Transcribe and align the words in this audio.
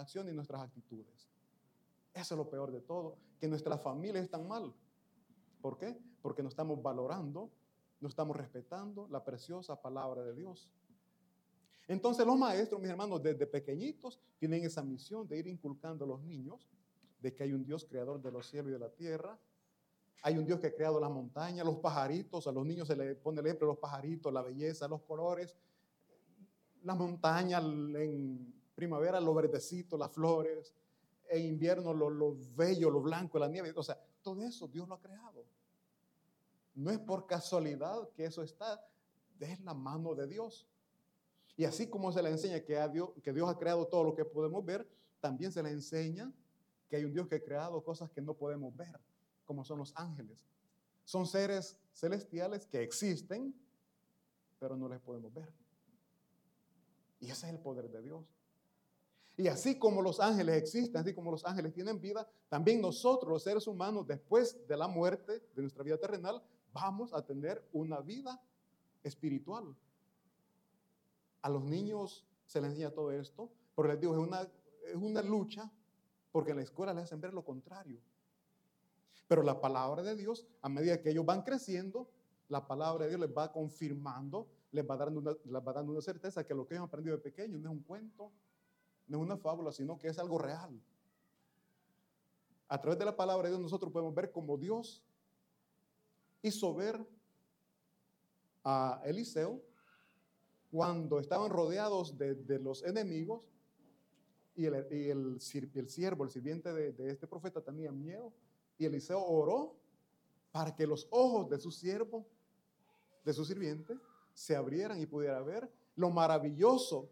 acciones 0.00 0.32
y 0.32 0.36
nuestras 0.36 0.62
actitudes. 0.62 1.28
Eso 2.12 2.34
es 2.34 2.38
lo 2.38 2.50
peor 2.50 2.72
de 2.72 2.80
todo, 2.80 3.18
que 3.38 3.48
nuestras 3.48 3.80
familias 3.80 4.24
están 4.24 4.46
mal. 4.48 4.74
¿Por 5.60 5.78
qué? 5.78 5.96
Porque 6.22 6.42
no 6.42 6.48
estamos 6.48 6.82
valorando, 6.82 7.50
no 8.00 8.08
estamos 8.08 8.36
respetando 8.36 9.06
la 9.08 9.22
preciosa 9.22 9.80
palabra 9.80 10.22
de 10.22 10.34
Dios. 10.34 10.72
Entonces 11.86 12.26
los 12.26 12.38
maestros, 12.38 12.80
mis 12.80 12.90
hermanos, 12.90 13.22
desde 13.22 13.46
pequeñitos 13.46 14.20
tienen 14.38 14.64
esa 14.64 14.82
misión 14.82 15.26
de 15.26 15.38
ir 15.38 15.46
inculcando 15.46 16.04
a 16.04 16.08
los 16.08 16.22
niños 16.22 16.68
de 17.20 17.34
que 17.34 17.42
hay 17.42 17.52
un 17.52 17.64
Dios 17.64 17.84
creador 17.84 18.20
de 18.22 18.30
los 18.30 18.48
cielos 18.48 18.70
y 18.70 18.72
de 18.72 18.78
la 18.78 18.90
tierra. 18.90 19.38
Hay 20.22 20.38
un 20.38 20.46
Dios 20.46 20.60
que 20.60 20.68
ha 20.68 20.74
creado 20.74 21.00
las 21.00 21.10
montañas, 21.10 21.64
los 21.64 21.76
pajaritos, 21.76 22.46
a 22.46 22.52
los 22.52 22.64
niños 22.64 22.88
se 22.88 22.96
les 22.96 23.16
pone 23.16 23.40
el 23.40 23.46
ejemplo 23.46 23.68
los 23.68 23.78
pajaritos, 23.78 24.32
la 24.32 24.42
belleza, 24.42 24.86
los 24.86 25.02
colores, 25.02 25.56
las 26.82 26.96
montañas 26.96 27.62
en 27.62 28.59
primavera, 28.80 29.20
los 29.20 29.34
verdecitos, 29.34 29.98
las 29.98 30.10
flores, 30.10 30.74
en 31.28 31.44
invierno 31.44 31.92
lo, 31.92 32.08
lo 32.08 32.34
bello, 32.56 32.88
lo 32.88 33.02
blanco, 33.02 33.38
la 33.38 33.46
nieve. 33.46 33.74
O 33.76 33.82
sea, 33.82 33.98
todo 34.22 34.42
eso 34.42 34.66
Dios 34.66 34.88
lo 34.88 34.94
ha 34.94 35.00
creado. 35.00 35.44
No 36.74 36.90
es 36.90 36.98
por 36.98 37.26
casualidad 37.26 38.08
que 38.14 38.24
eso 38.24 38.42
está, 38.42 38.82
es 39.38 39.60
la 39.60 39.74
mano 39.74 40.14
de 40.14 40.26
Dios. 40.26 40.66
Y 41.58 41.66
así 41.66 41.88
como 41.88 42.10
se 42.10 42.22
le 42.22 42.30
enseña 42.30 42.60
que, 42.60 42.88
Dios, 42.88 43.10
que 43.22 43.34
Dios 43.34 43.50
ha 43.50 43.58
creado 43.58 43.86
todo 43.86 44.02
lo 44.02 44.14
que 44.14 44.24
podemos 44.24 44.64
ver, 44.64 44.88
también 45.20 45.52
se 45.52 45.62
le 45.62 45.70
enseña 45.70 46.32
que 46.88 46.96
hay 46.96 47.04
un 47.04 47.12
Dios 47.12 47.28
que 47.28 47.34
ha 47.34 47.44
creado 47.44 47.84
cosas 47.84 48.10
que 48.10 48.22
no 48.22 48.32
podemos 48.32 48.74
ver, 48.74 48.98
como 49.44 49.62
son 49.62 49.78
los 49.78 49.92
ángeles. 49.94 50.48
Son 51.04 51.26
seres 51.26 51.78
celestiales 51.92 52.64
que 52.64 52.82
existen, 52.82 53.54
pero 54.58 54.74
no 54.74 54.88
les 54.88 55.00
podemos 55.00 55.34
ver. 55.34 55.52
Y 57.20 57.26
ese 57.26 57.46
es 57.46 57.52
el 57.52 57.58
poder 57.58 57.90
de 57.90 58.00
Dios. 58.00 58.24
Y 59.40 59.48
así 59.48 59.78
como 59.78 60.02
los 60.02 60.20
ángeles 60.20 60.54
existen, 60.56 61.00
así 61.00 61.14
como 61.14 61.30
los 61.30 61.46
ángeles 61.46 61.72
tienen 61.72 61.98
vida, 61.98 62.28
también 62.50 62.78
nosotros, 62.78 63.32
los 63.32 63.42
seres 63.42 63.66
humanos, 63.66 64.06
después 64.06 64.66
de 64.68 64.76
la 64.76 64.86
muerte 64.86 65.42
de 65.56 65.62
nuestra 65.62 65.82
vida 65.82 65.96
terrenal, 65.96 66.42
vamos 66.74 67.14
a 67.14 67.24
tener 67.24 67.66
una 67.72 68.00
vida 68.00 68.38
espiritual. 69.02 69.74
A 71.40 71.48
los 71.48 71.64
niños 71.64 72.26
se 72.44 72.60
les 72.60 72.72
enseña 72.72 72.90
todo 72.90 73.12
esto, 73.12 73.50
pero 73.74 73.88
les 73.88 73.98
digo, 73.98 74.12
es 74.12 74.18
una, 74.18 74.42
es 74.42 74.96
una 74.96 75.22
lucha, 75.22 75.72
porque 76.32 76.50
en 76.50 76.58
la 76.58 76.64
escuela 76.64 76.92
les 76.92 77.04
hacen 77.04 77.22
ver 77.22 77.32
lo 77.32 77.42
contrario. 77.42 77.98
Pero 79.26 79.42
la 79.42 79.58
palabra 79.58 80.02
de 80.02 80.16
Dios, 80.16 80.46
a 80.60 80.68
medida 80.68 81.00
que 81.00 81.12
ellos 81.12 81.24
van 81.24 81.44
creciendo, 81.44 82.10
la 82.50 82.66
palabra 82.66 83.06
de 83.06 83.12
Dios 83.12 83.20
les 83.22 83.34
va 83.34 83.50
confirmando, 83.50 84.48
les 84.72 84.86
va 84.86 84.98
dando 84.98 85.18
una, 85.18 85.30
les 85.30 85.66
va 85.66 85.72
dando 85.72 85.92
una 85.92 86.02
certeza 86.02 86.46
que 86.46 86.54
lo 86.54 86.66
que 86.66 86.74
ellos 86.74 86.82
han 86.82 86.88
aprendido 86.88 87.16
de 87.16 87.22
pequeño 87.22 87.58
no 87.58 87.70
es 87.70 87.74
un 87.74 87.82
cuento, 87.84 88.30
no 89.10 89.18
es 89.18 89.24
una 89.24 89.36
fábula, 89.36 89.72
sino 89.72 89.98
que 89.98 90.06
es 90.06 90.18
algo 90.20 90.38
real. 90.38 90.80
A 92.68 92.80
través 92.80 92.96
de 92.96 93.04
la 93.04 93.16
palabra 93.16 93.48
de 93.48 93.50
Dios 93.50 93.60
nosotros 93.60 93.92
podemos 93.92 94.14
ver 94.14 94.30
cómo 94.30 94.56
Dios 94.56 95.02
hizo 96.42 96.72
ver 96.72 97.04
a 98.62 99.02
Eliseo 99.04 99.60
cuando 100.70 101.18
estaban 101.18 101.50
rodeados 101.50 102.16
de, 102.16 102.58
los 102.60 102.84
enemigos 102.84 103.42
y, 104.54 104.66
el, 104.66 104.74
el, 104.74 105.40
siervo, 105.40 106.22
el 106.22 106.30
sirviente 106.30 106.72
de, 106.72 106.92
de 106.92 107.10
este 107.10 107.26
profeta 107.26 107.60
tenía 107.60 107.90
miedo 107.90 108.32
y 108.78 108.84
Eliseo 108.84 109.20
oró 109.20 109.74
para 110.52 110.72
que 110.76 110.86
los 110.86 111.08
ojos 111.10 111.50
de 111.50 111.58
su 111.58 111.72
siervo, 111.72 112.24
de 113.24 113.32
su 113.32 113.44
sirviente, 113.44 113.98
se 114.32 114.54
abrieran 114.54 115.00
y 115.00 115.06
pudiera 115.06 115.42
ver 115.42 115.68
lo 115.96 116.10
maravilloso 116.10 117.10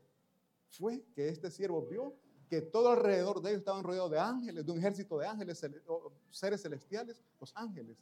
fue 0.71 1.05
que 1.15 1.29
este 1.29 1.51
siervo 1.51 1.87
vio 1.87 2.15
que 2.49 2.63
todo 2.63 2.91
alrededor 2.91 3.43
de 3.43 3.51
ellos 3.51 3.61
estaban 3.61 3.85
rodeados 3.85 4.11
de 4.11 4.19
ángeles, 4.19 4.65
de 4.65 4.73
un 4.73 4.79
ejército 4.79 5.19
de 5.19 5.27
ángeles, 5.27 5.63
seres 6.31 6.63
celestiales, 6.63 7.23
los 7.39 7.55
ángeles. 7.55 7.99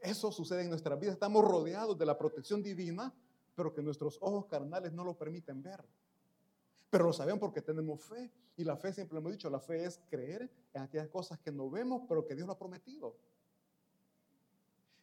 Eso 0.00 0.30
sucede 0.30 0.62
en 0.62 0.68
nuestra 0.68 0.94
vida. 0.96 1.12
Estamos 1.12 1.42
rodeados 1.44 1.96
de 1.96 2.04
la 2.04 2.18
protección 2.18 2.62
divina, 2.62 3.12
pero 3.54 3.72
que 3.72 3.82
nuestros 3.82 4.18
ojos 4.20 4.44
carnales 4.46 4.92
no 4.92 5.02
lo 5.02 5.16
permiten 5.16 5.62
ver. 5.62 5.82
Pero 6.90 7.04
lo 7.04 7.12
sabemos 7.12 7.40
porque 7.40 7.62
tenemos 7.62 8.04
fe. 8.04 8.30
Y 8.56 8.64
la 8.64 8.76
fe, 8.76 8.92
siempre 8.92 9.14
lo 9.14 9.20
hemos 9.20 9.32
dicho, 9.32 9.48
la 9.48 9.60
fe 9.60 9.84
es 9.84 9.98
creer 10.10 10.48
en 10.74 10.82
aquellas 10.82 11.08
cosas 11.08 11.38
que 11.40 11.50
no 11.50 11.70
vemos, 11.70 12.02
pero 12.06 12.24
que 12.26 12.34
Dios 12.34 12.46
lo 12.46 12.52
ha 12.52 12.58
prometido. 12.58 13.16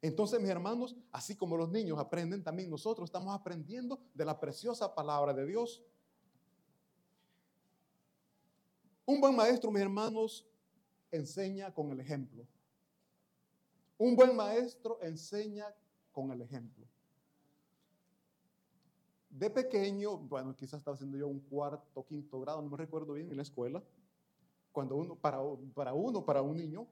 Entonces, 0.02 0.40
mis 0.42 0.50
hermanos, 0.50 0.96
así 1.12 1.36
como 1.36 1.56
los 1.56 1.70
niños 1.70 2.00
aprenden, 2.00 2.44
también 2.44 2.70
nosotros 2.70 3.08
estamos 3.08 3.36
aprendiendo 3.36 4.00
de 4.16 4.26
la 4.26 4.40
preciosa 4.40 4.96
palabra 4.96 5.32
de 5.34 5.46
Dios. 5.46 5.84
Un 9.06 9.22
buen 9.22 9.36
maestro, 9.36 9.70
mis 9.70 9.82
hermanos, 9.82 10.48
enseña 11.12 11.72
con 11.72 11.92
el 11.92 12.00
ejemplo. 12.00 12.48
Un 14.00 14.16
buen 14.16 14.36
maestro 14.36 14.98
enseña 15.02 15.68
con 16.12 16.32
el 16.32 16.42
ejemplo. 16.42 16.88
De 19.30 19.52
pequeño, 19.52 20.18
bueno, 20.18 20.56
quizás 20.56 20.80
estaba 20.80 20.96
haciendo 20.96 21.18
yo 21.18 21.28
un 21.28 21.42
cuarto, 21.42 22.04
quinto 22.08 22.40
grado, 22.42 22.62
no 22.64 22.72
me 22.72 22.78
recuerdo 22.78 23.14
bien, 23.14 23.30
en 23.30 23.38
la 23.38 23.44
escuela. 23.44 23.84
Cuando 24.72 24.96
uno, 24.96 25.16
para, 25.16 25.40
para 25.76 25.94
uno, 25.94 26.26
para 26.26 26.42
un 26.42 26.58
niño, 26.58 26.88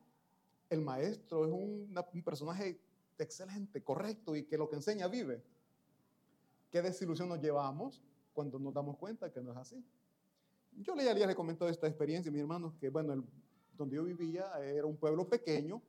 el 0.70 0.82
maestro 0.82 1.46
es 1.46 1.52
un 1.52 2.24
personaje 2.24 2.80
excelente, 3.24 3.84
correcto 3.84 4.36
y 4.36 4.44
que 4.44 4.58
lo 4.58 4.70
que 4.70 4.76
enseña 4.76 5.08
vive. 5.08 5.44
¿Qué 6.70 6.82
desilusión 6.82 7.30
nos 7.30 7.42
llevamos 7.42 8.02
cuando 8.34 8.60
nos 8.60 8.74
damos 8.74 8.98
cuenta 8.98 9.32
que 9.32 9.42
no 9.42 9.52
es 9.52 9.58
así? 9.58 9.84
Yo 10.78 10.96
le, 10.96 11.04
ya 11.04 11.28
le 11.28 11.36
comentó 11.36 11.68
esta 11.68 11.88
experiencia, 11.88 12.32
mis 12.32 12.42
hermanos, 12.42 12.74
que 12.80 12.90
bueno, 12.90 13.24
donde 13.76 13.96
yo 13.96 14.04
vivía 14.04 14.52
era 14.62 14.86
un 14.86 14.98
pueblo 14.98 15.28
pequeño, 15.28 15.82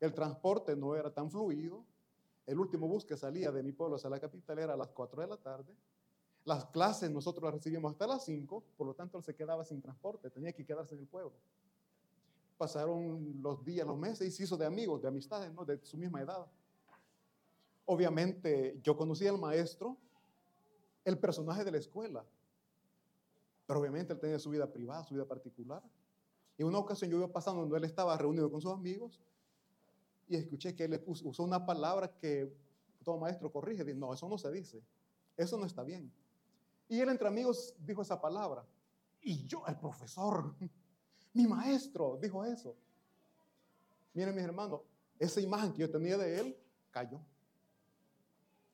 el 0.00 0.14
transporte 0.14 0.74
no 0.74 0.94
era 0.94 1.12
tan 1.12 1.30
fluido, 1.30 1.84
el 2.46 2.58
último 2.58 2.86
bus 2.86 3.04
que 3.04 3.16
salía 3.16 3.50
de 3.50 3.62
mi 3.62 3.72
pueblo 3.72 3.96
hacia 3.96 4.08
la 4.08 4.20
capital 4.20 4.58
era 4.58 4.74
a 4.74 4.76
las 4.76 4.88
4 4.88 5.22
de 5.22 5.28
la 5.28 5.36
tarde, 5.36 5.74
las 6.44 6.66
clases 6.66 7.10
nosotros 7.10 7.44
las 7.44 7.54
recibíamos 7.54 7.92
hasta 7.92 8.06
las 8.06 8.24
5, 8.24 8.62
por 8.76 8.86
lo 8.86 8.94
tanto 8.94 9.18
él 9.18 9.24
se 9.24 9.34
quedaba 9.34 9.64
sin 9.64 9.82
transporte, 9.82 10.30
tenía 10.30 10.52
que 10.52 10.64
quedarse 10.64 10.94
en 10.94 11.00
el 11.00 11.06
pueblo. 11.06 11.32
Pasaron 12.56 13.40
los 13.42 13.64
días, 13.64 13.86
los 13.86 13.98
meses 13.98 14.28
y 14.28 14.30
se 14.30 14.44
hizo 14.44 14.56
de 14.56 14.66
amigos, 14.66 15.02
de 15.02 15.08
amistades, 15.08 15.52
de 15.66 15.78
su 15.84 15.96
misma 15.96 16.22
edad. 16.22 16.46
Obviamente 17.84 18.78
yo 18.82 18.96
conocía 18.96 19.30
al 19.30 19.38
maestro, 19.38 19.96
el 21.04 21.18
personaje 21.18 21.64
de 21.64 21.70
la 21.70 21.78
escuela, 21.78 22.24
pero 23.66 23.80
obviamente 23.80 24.12
él 24.12 24.18
tenía 24.18 24.38
su 24.38 24.50
vida 24.50 24.66
privada, 24.72 25.04
su 25.04 25.14
vida 25.14 25.26
particular. 25.26 25.82
Y 26.58 26.62
una 26.62 26.78
ocasión 26.78 27.10
yo 27.10 27.18
iba 27.18 27.28
pasando 27.28 27.60
donde 27.60 27.76
él 27.76 27.84
estaba 27.84 28.16
reunido 28.16 28.50
con 28.50 28.60
sus 28.60 28.72
amigos 28.72 29.20
y 30.28 30.36
escuché 30.36 30.74
que 30.74 30.84
él 30.84 31.02
usó 31.06 31.42
una 31.42 31.64
palabra 31.64 32.08
que 32.18 32.52
todo 33.04 33.18
maestro 33.18 33.52
corrige. 33.52 33.84
Dice, 33.84 33.96
no, 33.96 34.12
eso 34.12 34.28
no 34.28 34.38
se 34.38 34.50
dice. 34.50 34.82
Eso 35.36 35.58
no 35.58 35.66
está 35.66 35.82
bien. 35.82 36.10
Y 36.88 37.00
él 37.00 37.08
entre 37.08 37.28
amigos 37.28 37.74
dijo 37.78 38.02
esa 38.02 38.20
palabra. 38.20 38.64
Y 39.20 39.46
yo, 39.46 39.64
el 39.66 39.76
profesor, 39.76 40.54
mi 41.36 41.46
maestro, 41.46 42.18
dijo 42.20 42.44
eso. 42.44 42.76
Miren 44.14 44.34
mis 44.34 44.44
hermanos, 44.44 44.80
esa 45.18 45.40
imagen 45.40 45.72
que 45.72 45.80
yo 45.80 45.90
tenía 45.90 46.16
de 46.16 46.40
él 46.40 46.56
cayó. 46.90 47.20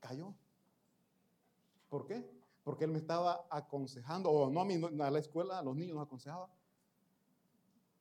Cayó. 0.00 0.34
¿Por 1.88 2.06
qué? 2.06 2.42
porque 2.64 2.84
él 2.84 2.90
me 2.92 2.98
estaba 2.98 3.46
aconsejando, 3.50 4.30
o 4.30 4.50
no 4.50 4.60
a 4.60 4.64
mí, 4.64 4.80
a 5.00 5.10
la 5.10 5.18
escuela, 5.18 5.58
a 5.58 5.62
los 5.62 5.76
niños 5.76 5.96
nos 5.96 6.06
aconsejaba, 6.06 6.48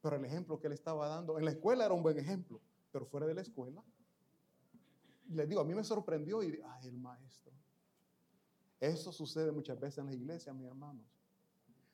pero 0.02 0.16
el 0.16 0.26
ejemplo 0.26 0.60
que 0.60 0.68
él 0.68 0.74
estaba 0.74 1.08
dando, 1.08 1.38
en 1.38 1.46
la 1.46 1.52
escuela 1.52 1.86
era 1.86 1.94
un 1.94 2.04
buen 2.04 2.18
ejemplo, 2.18 2.62
pero 2.92 3.06
fuera 3.06 3.26
de 3.26 3.34
la 3.34 3.42
escuela, 3.42 3.84
les 5.30 5.48
digo, 5.48 5.62
a 5.62 5.66
mí 5.66 5.74
me 5.74 5.84
sorprendió 5.84 6.44
y, 6.44 6.62
ay, 6.64 6.88
el 6.88 6.98
maestro. 6.98 7.54
Eso 8.80 9.12
sucede 9.12 9.52
muchas 9.52 9.80
veces 9.80 10.00
en 10.00 10.08
las 10.08 10.16
iglesias, 10.16 10.56
mis 10.56 10.68
hermanos. 10.68 11.06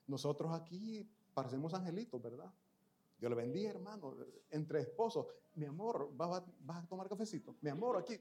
Nosotros 0.08 0.52
aquí 0.54 1.08
parecemos 1.38 1.72
angelitos, 1.76 2.20
¿verdad? 2.20 2.52
Yo 3.20 3.30
le 3.30 3.36
bendiga, 3.36 3.70
hermano, 3.70 4.18
entre 4.50 4.80
esposos. 4.80 5.28
Mi 5.54 5.68
amor, 5.68 6.10
¿vas 6.16 6.44
a, 6.68 6.88
tomar 6.88 7.08
cafecito? 7.08 7.56
Mi 7.62 7.70
amor, 7.70 7.96
aquí. 7.96 8.20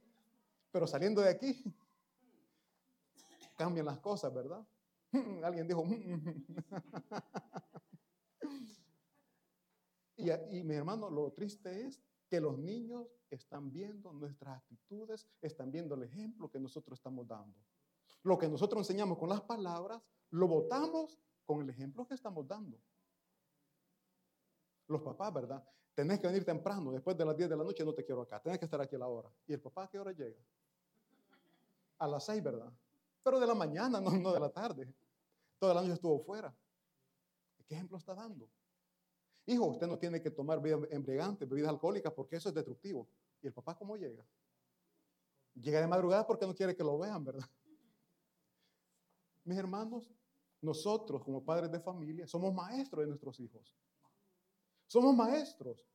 Pero 0.71 0.87
saliendo 0.87 1.23
de 1.23 1.31
aquí, 1.31 1.65
cambian 3.57 3.87
las 3.87 4.01
cosas, 4.01 4.35
¿verdad? 4.35 4.63
Alguien 5.43 5.67
dijo, 5.67 5.83
y, 10.19 10.31
y 10.31 10.62
mi 10.62 10.75
hermano, 10.75 11.09
lo 11.09 11.33
triste 11.33 11.87
es 11.87 12.03
que 12.29 12.39
los 12.39 12.59
niños 12.59 13.09
están 13.31 13.73
viendo 13.73 14.12
nuestras 14.12 14.59
actitudes, 14.59 15.27
están 15.41 15.73
viendo 15.73 15.95
el 15.95 16.03
ejemplo 16.03 16.51
que 16.51 16.61
nosotros 16.61 16.99
estamos 16.99 17.27
dando. 17.27 17.59
Lo 18.25 18.37
que 18.37 18.47
nosotros 18.47 18.81
enseñamos 18.81 19.17
con 19.17 19.31
las 19.31 19.41
palabras, 19.41 20.03
lo 20.29 20.49
votamos 20.49 21.19
con 21.47 21.62
el 21.62 21.71
ejemplo 21.71 22.07
que 22.07 22.12
estamos 22.12 22.47
dando. 22.47 22.79
Los 24.88 25.03
papás, 25.03 25.33
¿verdad? 25.33 25.65
Tenés 25.94 26.21
que 26.21 26.27
venir 26.27 26.44
temprano, 26.44 26.93
después 26.93 27.17
de 27.17 27.25
las 27.25 27.37
10 27.37 27.49
de 27.49 27.56
la 27.56 27.65
noche 27.65 27.85
no 27.85 27.94
te 27.94 28.05
quiero 28.05 28.23
acá, 28.23 28.41
tenés 28.41 28.59
que 28.59 28.67
estar 28.67 28.81
aquí 28.81 28.97
a 28.97 28.99
la 28.99 29.09
hora. 29.09 29.31
¿Y 29.47 29.55
el 29.55 29.61
papá 29.61 29.85
a 29.85 29.88
qué 29.88 29.99
hora 29.99 30.12
llega? 30.12 30.38
A 31.99 32.06
las 32.06 32.25
6, 32.27 32.43
¿verdad? 32.43 32.73
pero 33.27 33.41
de 33.41 33.47
la 33.49 33.56
mañana, 33.56 34.00
no, 34.00 34.12
no 34.12 34.33
de 34.33 34.38
la 34.38 34.50
tarde. 34.50 34.94
Todo 35.59 35.73
el 35.73 35.79
año 35.79 35.94
estuvo 35.94 36.21
fuera. 36.21 36.56
¿Qué 37.67 37.75
ejemplo 37.75 37.99
está 37.99 38.15
dando? 38.15 38.49
Hijo, 39.47 39.65
usted 39.65 39.88
no 39.88 39.99
tiene 39.99 40.23
que 40.23 40.31
tomar 40.31 40.62
bebidas 40.62 40.88
embriagantes, 40.93 41.49
bebidas 41.49 41.71
alcohólicas, 41.71 42.12
porque 42.12 42.37
eso 42.37 42.50
es 42.50 42.55
destructivo. 42.55 43.09
¿Y 43.43 43.49
el 43.49 43.53
papá 43.53 43.77
cómo 43.77 43.97
llega? 43.97 44.25
Llega 45.55 45.81
de 45.81 45.88
madrugada 45.88 46.25
porque 46.25 46.47
no 46.47 46.55
quiere 46.55 46.77
que 46.77 46.85
lo 46.85 46.97
vean, 46.99 47.25
¿verdad? 47.25 47.49
Mis 49.43 49.59
hermanos, 49.59 50.09
nosotros 50.61 51.25
como 51.25 51.44
padres 51.44 51.73
de 51.73 51.81
familia 51.81 52.29
somos 52.29 52.55
maestros 52.55 53.03
de 53.03 53.09
nuestros 53.09 53.41
hijos. 53.41 53.75
Somos 54.87 55.15
maestros. 55.15 55.87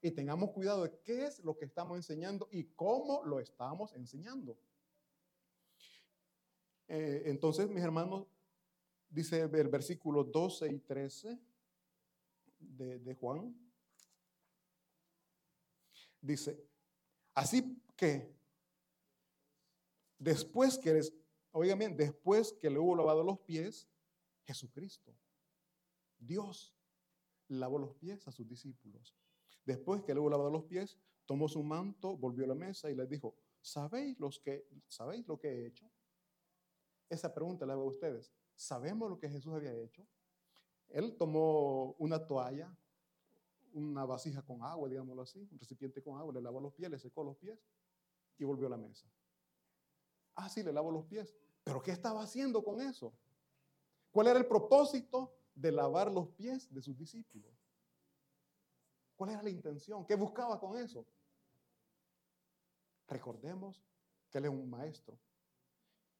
Y 0.00 0.12
tengamos 0.12 0.50
cuidado 0.52 0.84
de 0.84 0.96
qué 1.02 1.26
es 1.26 1.42
lo 1.42 1.56
que 1.56 1.64
estamos 1.64 1.96
enseñando 1.96 2.48
y 2.52 2.64
cómo 2.64 3.24
lo 3.24 3.40
estamos 3.40 3.92
enseñando. 3.94 4.56
Eh, 6.86 7.24
entonces, 7.26 7.68
mis 7.68 7.82
hermanos, 7.82 8.28
dice 9.10 9.40
el 9.40 9.68
versículo 9.68 10.22
12 10.22 10.72
y 10.72 10.78
13 10.78 11.38
de, 12.60 12.98
de 13.00 13.14
Juan. 13.14 13.54
Dice, 16.20 16.64
así 17.34 17.82
que 17.96 18.32
después 20.16 20.78
que 20.78 20.94
les, 20.94 21.12
oigan 21.50 21.78
bien, 21.78 21.96
después 21.96 22.52
que 22.52 22.70
le 22.70 22.78
hubo 22.78 22.94
lavado 22.94 23.24
los 23.24 23.40
pies, 23.40 23.88
Jesucristo, 24.44 25.12
Dios, 26.18 26.77
lavó 27.48 27.78
los 27.78 27.94
pies 27.94 28.26
a 28.28 28.32
sus 28.32 28.46
discípulos. 28.46 29.16
Después 29.64 30.02
que 30.02 30.12
hubo 30.12 30.30
lavado 30.30 30.50
los 30.50 30.64
pies, 30.64 30.98
tomó 31.26 31.48
su 31.48 31.62
manto, 31.62 32.16
volvió 32.16 32.44
a 32.44 32.48
la 32.48 32.54
mesa 32.54 32.90
y 32.90 32.94
les 32.94 33.08
dijo, 33.08 33.36
¿sabéis, 33.60 34.18
los 34.18 34.38
que, 34.40 34.66
¿sabéis 34.88 35.26
lo 35.26 35.38
que 35.38 35.48
he 35.48 35.66
hecho? 35.66 35.90
Esa 37.08 37.34
pregunta 37.34 37.66
la 37.66 37.74
hago 37.74 37.82
a 37.82 37.86
ustedes. 37.86 38.32
¿Sabemos 38.54 39.10
lo 39.10 39.18
que 39.18 39.28
Jesús 39.28 39.52
había 39.54 39.74
hecho? 39.74 40.06
Él 40.88 41.16
tomó 41.16 41.94
una 41.98 42.26
toalla, 42.26 42.74
una 43.72 44.04
vasija 44.04 44.42
con 44.42 44.62
agua, 44.62 44.88
digámoslo 44.88 45.22
así, 45.22 45.46
un 45.50 45.58
recipiente 45.58 46.02
con 46.02 46.18
agua, 46.18 46.32
le 46.32 46.40
lavó 46.40 46.60
los 46.60 46.72
pies, 46.72 46.90
le 46.90 46.98
secó 46.98 47.22
los 47.22 47.36
pies 47.36 47.58
y 48.38 48.44
volvió 48.44 48.66
a 48.66 48.70
la 48.70 48.78
mesa. 48.78 49.06
Ah, 50.34 50.48
sí, 50.48 50.62
le 50.62 50.72
lavó 50.72 50.90
los 50.90 51.04
pies. 51.04 51.36
Pero 51.62 51.82
¿qué 51.82 51.90
estaba 51.90 52.22
haciendo 52.22 52.64
con 52.64 52.80
eso? 52.80 53.12
¿Cuál 54.10 54.28
era 54.28 54.38
el 54.38 54.46
propósito 54.46 55.37
de 55.60 55.72
lavar 55.72 56.10
los 56.10 56.28
pies 56.28 56.72
de 56.72 56.80
sus 56.80 56.96
discípulos? 56.96 57.52
¿Cuál 59.16 59.30
era 59.30 59.42
la 59.42 59.50
intención? 59.50 60.06
¿Qué 60.06 60.14
buscaba 60.14 60.60
con 60.60 60.78
eso? 60.78 61.04
Recordemos 63.08 63.82
que 64.30 64.38
Él 64.38 64.44
es 64.44 64.50
un 64.50 64.70
maestro. 64.70 65.18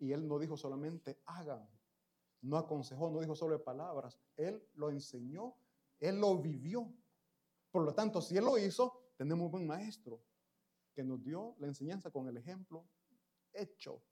Y 0.00 0.12
Él 0.12 0.26
no 0.26 0.38
dijo 0.38 0.56
solamente 0.56 1.20
hagan, 1.26 1.68
no 2.40 2.56
aconsejó, 2.56 3.10
no 3.10 3.20
dijo 3.20 3.36
solo 3.36 3.62
palabras. 3.62 4.18
Él 4.36 4.66
lo 4.74 4.90
enseñó, 4.90 5.56
Él 6.00 6.20
lo 6.20 6.36
vivió. 6.38 6.92
Por 7.70 7.84
lo 7.84 7.94
tanto, 7.94 8.20
si 8.20 8.36
Él 8.36 8.44
lo 8.44 8.58
hizo, 8.58 9.12
tenemos 9.16 9.46
un 9.46 9.52
buen 9.52 9.66
maestro 9.66 10.20
que 10.92 11.04
nos 11.04 11.22
dio 11.22 11.54
la 11.58 11.68
enseñanza 11.68 12.10
con 12.10 12.26
el 12.26 12.36
ejemplo 12.36 12.88
hecho. 13.52 14.02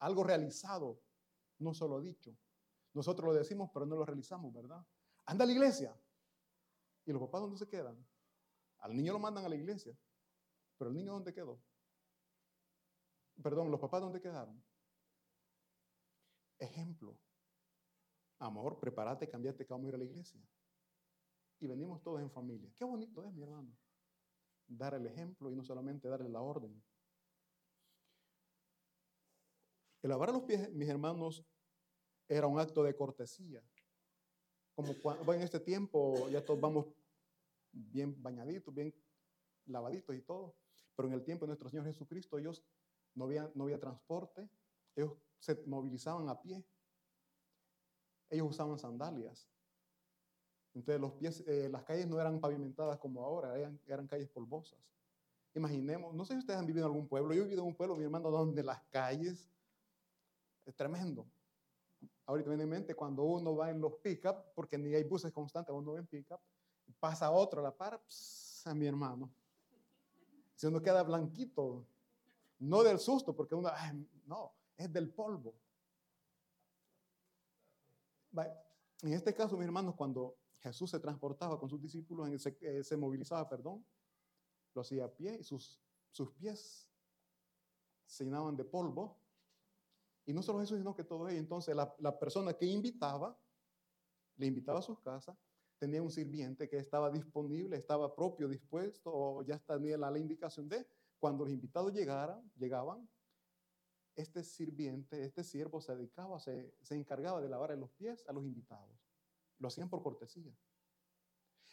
Algo 0.00 0.24
realizado, 0.24 1.00
no 1.58 1.72
solo 1.72 2.00
dicho. 2.00 2.36
Nosotros 2.94 3.26
lo 3.26 3.34
decimos, 3.34 3.70
pero 3.74 3.84
no 3.84 3.96
lo 3.96 4.04
realizamos, 4.04 4.52
¿verdad? 4.52 4.84
Anda 5.26 5.44
a 5.44 5.46
la 5.46 5.52
iglesia. 5.52 5.94
¿Y 7.04 7.12
los 7.12 7.20
papás 7.20 7.42
dónde 7.42 7.58
se 7.58 7.68
quedan? 7.68 8.06
Al 8.78 8.96
niño 8.96 9.12
lo 9.12 9.18
mandan 9.18 9.44
a 9.44 9.48
la 9.48 9.56
iglesia. 9.56 9.96
Pero 10.78 10.90
el 10.90 10.96
niño 10.96 11.12
¿dónde 11.12 11.32
quedó? 11.32 11.60
Perdón, 13.42 13.70
los 13.70 13.80
papás 13.80 14.00
¿dónde 14.00 14.20
quedaron? 14.20 14.62
Ejemplo. 16.58 17.18
Amor, 18.38 18.78
prepárate, 18.78 19.28
cambiate 19.28 19.64
vamos 19.64 19.86
a 19.86 19.88
ir 19.88 19.94
a 19.94 19.98
la 19.98 20.04
iglesia. 20.04 20.40
Y 21.60 21.66
venimos 21.66 22.02
todos 22.02 22.20
en 22.20 22.30
familia. 22.30 22.72
Qué 22.76 22.84
bonito 22.84 23.24
es, 23.24 23.32
mi 23.32 23.42
hermano. 23.42 23.76
Dar 24.66 24.94
el 24.94 25.06
ejemplo 25.06 25.50
y 25.50 25.56
no 25.56 25.64
solamente 25.64 26.08
darle 26.08 26.28
la 26.28 26.40
orden. 26.40 26.82
El 30.02 30.10
lavar 30.10 30.32
los 30.32 30.42
pies, 30.42 30.70
mis 30.72 30.88
hermanos, 30.88 31.44
era 32.28 32.46
un 32.46 32.58
acto 32.58 32.82
de 32.82 32.94
cortesía. 32.94 33.62
Como 34.74 34.94
cuando, 35.00 35.32
en 35.32 35.42
este 35.42 35.60
tiempo 35.60 36.28
ya 36.28 36.44
todos 36.44 36.60
vamos 36.60 36.86
bien 37.72 38.20
bañaditos, 38.22 38.74
bien 38.74 38.94
lavaditos 39.66 40.16
y 40.16 40.22
todo. 40.22 40.56
Pero 40.96 41.08
en 41.08 41.14
el 41.14 41.24
tiempo 41.24 41.44
de 41.44 41.48
nuestro 41.48 41.68
Señor 41.68 41.86
Jesucristo, 41.86 42.38
ellos 42.38 42.64
no 43.14 43.24
había, 43.24 43.50
no 43.54 43.64
había 43.64 43.78
transporte, 43.78 44.48
ellos 44.96 45.12
se 45.38 45.62
movilizaban 45.66 46.28
a 46.28 46.40
pie. 46.40 46.64
Ellos 48.30 48.48
usaban 48.50 48.78
sandalias. 48.78 49.48
Entonces 50.74 51.00
los 51.00 51.12
pies, 51.12 51.44
eh, 51.46 51.68
las 51.70 51.84
calles 51.84 52.08
no 52.08 52.20
eran 52.20 52.40
pavimentadas 52.40 52.98
como 52.98 53.24
ahora, 53.24 53.56
eran, 53.56 53.80
eran, 53.86 54.08
calles 54.08 54.28
polvosas. 54.28 54.78
Imaginemos, 55.54 56.12
no 56.14 56.24
sé 56.24 56.32
si 56.32 56.40
ustedes 56.40 56.58
han 56.58 56.66
vivido 56.66 56.86
en 56.86 56.92
algún 56.92 57.06
pueblo, 57.06 57.32
yo 57.32 57.42
he 57.42 57.44
vivido 57.44 57.62
en 57.62 57.68
un 57.68 57.76
pueblo, 57.76 57.94
mi 57.94 58.02
hermano, 58.02 58.30
donde 58.30 58.64
las 58.64 58.82
calles 58.90 59.48
es 60.64 60.74
tremendo. 60.74 61.30
Ahorita 62.26 62.48
viene 62.48 62.64
en 62.64 62.70
mente 62.70 62.94
cuando 62.94 63.24
uno 63.24 63.54
va 63.54 63.70
en 63.70 63.80
los 63.80 63.94
pick-up, 63.96 64.36
porque 64.54 64.78
ni 64.78 64.94
hay 64.94 65.04
buses 65.04 65.32
constantes, 65.32 65.74
uno 65.74 65.92
va 65.92 65.98
en 65.98 66.06
pick-up, 66.06 66.40
pasa 66.98 67.30
otro 67.30 67.60
a 67.60 67.64
la 67.64 67.76
par, 67.76 68.00
a 68.64 68.74
mi 68.74 68.86
hermano. 68.86 69.30
Si 70.54 70.66
uno 70.66 70.80
queda 70.80 71.02
blanquito, 71.02 71.86
no 72.60 72.82
del 72.82 72.98
susto, 72.98 73.34
porque 73.34 73.54
uno, 73.54 73.70
no, 74.26 74.54
es 74.76 74.92
del 74.92 75.10
polvo. 75.10 75.54
En 79.02 79.12
este 79.12 79.34
caso, 79.34 79.56
mis 79.56 79.66
hermanos, 79.66 79.94
cuando 79.94 80.36
Jesús 80.60 80.90
se 80.90 80.98
transportaba 80.98 81.58
con 81.58 81.68
sus 81.68 81.80
discípulos, 81.80 82.28
se, 82.40 82.82
se 82.82 82.96
movilizaba, 82.96 83.48
perdón, 83.48 83.84
lo 84.74 84.80
hacía 84.80 85.04
a 85.04 85.08
pie 85.08 85.36
y 85.38 85.44
sus, 85.44 85.80
sus 86.10 86.30
pies 86.32 86.88
se 88.06 88.24
llenaban 88.24 88.56
de 88.56 88.64
polvo. 88.64 89.18
Y 90.26 90.32
no 90.32 90.42
solo 90.42 90.62
eso, 90.62 90.76
sino 90.76 90.94
que 90.94 91.04
todo 91.04 91.28
ello. 91.28 91.38
Entonces, 91.38 91.76
la, 91.76 92.18
persona 92.18 92.54
que 92.54 92.66
invitaba, 92.66 93.38
le 94.36 94.46
invitaba 94.46 94.78
a 94.78 94.82
sus 94.82 94.98
casas, 95.00 95.36
tenía 95.78 96.02
un 96.02 96.10
sirviente 96.10 96.68
que 96.68 96.78
estaba 96.78 97.10
disponible, 97.10 97.76
estaba 97.76 98.14
propio, 98.14 98.48
dispuesto, 98.48 99.10
o 99.12 99.42
ya 99.42 99.58
tenía 99.58 99.98
la, 99.98 100.10
la 100.10 100.18
indicación 100.18 100.68
de 100.68 100.86
cuando 101.18 101.44
los 101.44 101.52
invitados 101.52 101.92
llegaran, 101.92 102.50
llegaban, 102.56 103.08
este 104.16 104.44
sirviente, 104.44 105.24
este 105.24 105.42
siervo 105.42 105.80
se 105.80 105.94
dedicaba, 105.96 106.38
se, 106.38 106.74
se 106.82 106.94
encargaba 106.94 107.40
de 107.40 107.48
lavar 107.48 107.76
los 107.76 107.90
pies 107.90 108.24
a 108.28 108.32
los 108.32 108.44
invitados. 108.44 108.96
Lo 109.58 109.68
hacían 109.68 109.88
por 109.88 110.02
cortesía. 110.02 110.54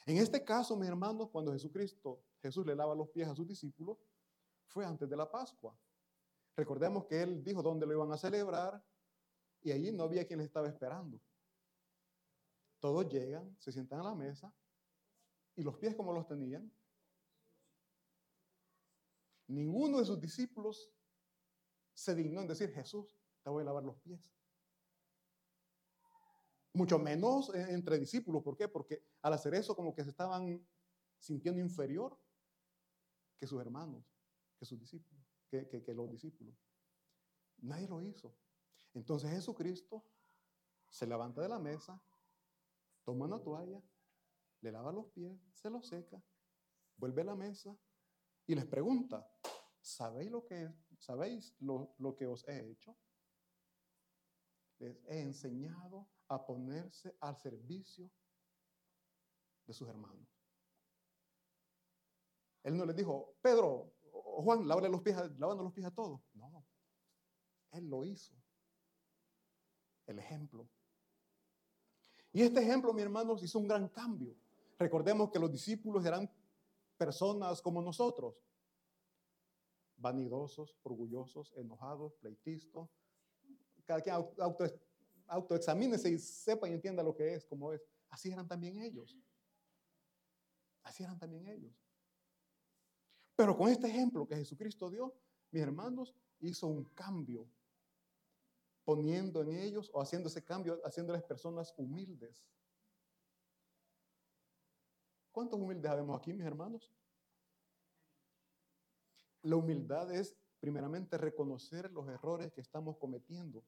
En 0.05 0.17
este 0.17 0.43
caso, 0.43 0.75
mis 0.75 0.89
hermanos, 0.89 1.29
cuando 1.29 1.51
Jesucristo, 1.51 2.23
Jesús 2.41 2.65
le 2.65 2.75
lava 2.75 2.95
los 2.95 3.09
pies 3.09 3.27
a 3.27 3.35
sus 3.35 3.47
discípulos, 3.47 3.97
fue 4.65 4.85
antes 4.85 5.07
de 5.07 5.15
la 5.15 5.29
Pascua. 5.29 5.77
Recordemos 6.55 7.05
que 7.05 7.21
él 7.21 7.43
dijo 7.43 7.61
dónde 7.61 7.85
lo 7.85 7.93
iban 7.93 8.11
a 8.11 8.17
celebrar 8.17 8.83
y 9.61 9.71
allí 9.71 9.91
no 9.91 10.03
había 10.03 10.25
quien 10.25 10.39
les 10.39 10.47
estaba 10.47 10.67
esperando. 10.67 11.19
Todos 12.79 13.07
llegan, 13.09 13.55
se 13.59 13.71
sientan 13.71 13.99
a 13.99 14.03
la 14.03 14.15
mesa 14.15 14.53
y 15.55 15.63
los 15.63 15.77
pies 15.77 15.95
como 15.95 16.13
los 16.13 16.27
tenían. 16.27 16.71
Ninguno 19.47 19.99
de 19.99 20.05
sus 20.05 20.19
discípulos 20.19 20.91
se 21.93 22.15
dignó 22.15 22.41
en 22.41 22.47
decir, 22.47 22.71
Jesús, 22.73 23.19
te 23.43 23.49
voy 23.49 23.61
a 23.61 23.65
lavar 23.65 23.83
los 23.83 23.97
pies. 23.97 24.31
Mucho 26.73 26.97
menos 26.97 27.53
entre 27.53 27.99
discípulos. 27.99 28.41
¿Por 28.43 28.55
qué? 28.55 28.67
Porque 28.67 29.05
al 29.21 29.33
hacer 29.33 29.53
eso 29.53 29.75
como 29.75 29.93
que 29.93 30.03
se 30.03 30.09
estaban 30.09 30.65
sintiendo 31.19 31.61
inferior 31.61 32.17
que 33.37 33.45
sus 33.45 33.59
hermanos, 33.59 34.05
que 34.57 34.65
sus 34.65 34.79
discípulos, 34.79 35.20
que, 35.51 35.93
los 35.93 36.09
discípulos. 36.09 36.55
Nadie 37.57 37.87
lo 37.87 38.01
hizo. 38.01 38.33
Entonces 38.93 39.29
Jesucristo 39.29 40.05
se 40.89 41.05
levanta 41.05 41.41
de 41.41 41.49
la 41.49 41.59
mesa, 41.59 42.01
toma 43.03 43.25
una 43.25 43.41
toalla, 43.41 43.81
le 44.61 44.71
lava 44.71 44.91
los 44.91 45.07
pies, 45.07 45.37
se 45.53 45.69
los 45.69 45.87
seca, 45.87 46.21
vuelve 46.97 47.21
a 47.21 47.25
la 47.25 47.35
mesa 47.35 47.77
y 48.47 48.55
les 48.55 48.65
pregunta, 48.65 49.29
¿sabéis 49.79 50.31
lo 50.31 50.45
que, 50.45 50.73
sabéis 50.97 51.55
lo, 51.59 51.95
lo 51.99 52.15
que 52.15 52.27
os 52.27 52.47
he 52.47 52.71
hecho? 52.71 52.97
Les 54.79 54.97
he 55.05 55.21
enseñado 55.21 56.09
a 56.27 56.45
ponerse 56.45 57.15
al 57.19 57.37
servicio 57.37 58.11
de 59.65 59.73
sus 59.73 59.87
hermanos. 59.87 60.27
Él 62.63 62.77
no 62.77 62.85
les 62.85 62.95
dijo, 62.95 63.35
Pedro, 63.41 63.93
Juan, 64.43 64.67
lávale 64.67 64.89
los 64.89 65.01
pies, 65.01 65.15
lavando 65.37 65.63
los 65.63 65.73
pies 65.73 65.87
a 65.87 65.91
todos. 65.91 66.21
No, 66.33 66.65
él 67.71 67.89
lo 67.89 68.03
hizo. 68.03 68.33
El 70.07 70.19
ejemplo. 70.19 70.67
Y 72.33 72.41
este 72.41 72.61
ejemplo, 72.61 72.93
mi 72.93 73.01
hermanos, 73.01 73.43
hizo 73.43 73.59
un 73.59 73.67
gran 73.67 73.87
cambio. 73.89 74.35
Recordemos 74.79 75.29
que 75.29 75.39
los 75.39 75.51
discípulos 75.51 76.05
eran 76.05 76.29
personas 76.97 77.61
como 77.61 77.81
nosotros 77.81 78.35
vanidosos, 79.97 80.75
orgullosos, 80.81 81.53
enojados, 81.55 82.15
pleitistas, 82.15 82.89
cada 83.85 84.01
quien 84.01 84.15
auto, 84.15 84.65
autoexamínese 85.27 86.09
y 86.09 86.17
sepa 86.17 86.67
y 86.67 86.73
entienda 86.73 87.03
lo 87.03 87.15
que 87.15 87.35
es, 87.35 87.45
cómo 87.45 87.71
es. 87.71 87.81
Así 88.09 88.31
eran 88.31 88.47
también 88.47 88.81
ellos. 88.81 89.17
Así 90.83 91.03
eran 91.03 91.17
también 91.19 91.47
ellos. 91.47 91.80
Pero 93.35 93.57
con 93.57 93.69
este 93.69 93.87
ejemplo 93.87 94.27
que 94.27 94.35
Jesucristo 94.35 94.89
dio, 94.89 95.13
mis 95.51 95.63
hermanos, 95.63 96.15
hizo 96.39 96.67
un 96.67 96.85
cambio, 96.85 97.47
poniendo 98.83 99.41
en 99.41 99.53
ellos 99.53 99.89
o 99.93 100.01
haciendo 100.01 100.27
ese 100.27 100.43
cambio, 100.43 100.81
haciéndoles 100.83 101.23
personas 101.23 101.73
humildes. 101.77 102.43
¿Cuántos 105.31 105.59
humildes 105.59 105.91
vemos 105.95 106.19
aquí, 106.19 106.33
mis 106.33 106.45
hermanos? 106.45 106.91
La 109.43 109.55
humildad 109.55 110.11
es 110.13 110.35
primeramente 110.59 111.17
reconocer 111.17 111.91
los 111.91 112.07
errores 112.07 112.51
que 112.51 112.61
estamos 112.61 112.97
cometiendo, 112.97 113.63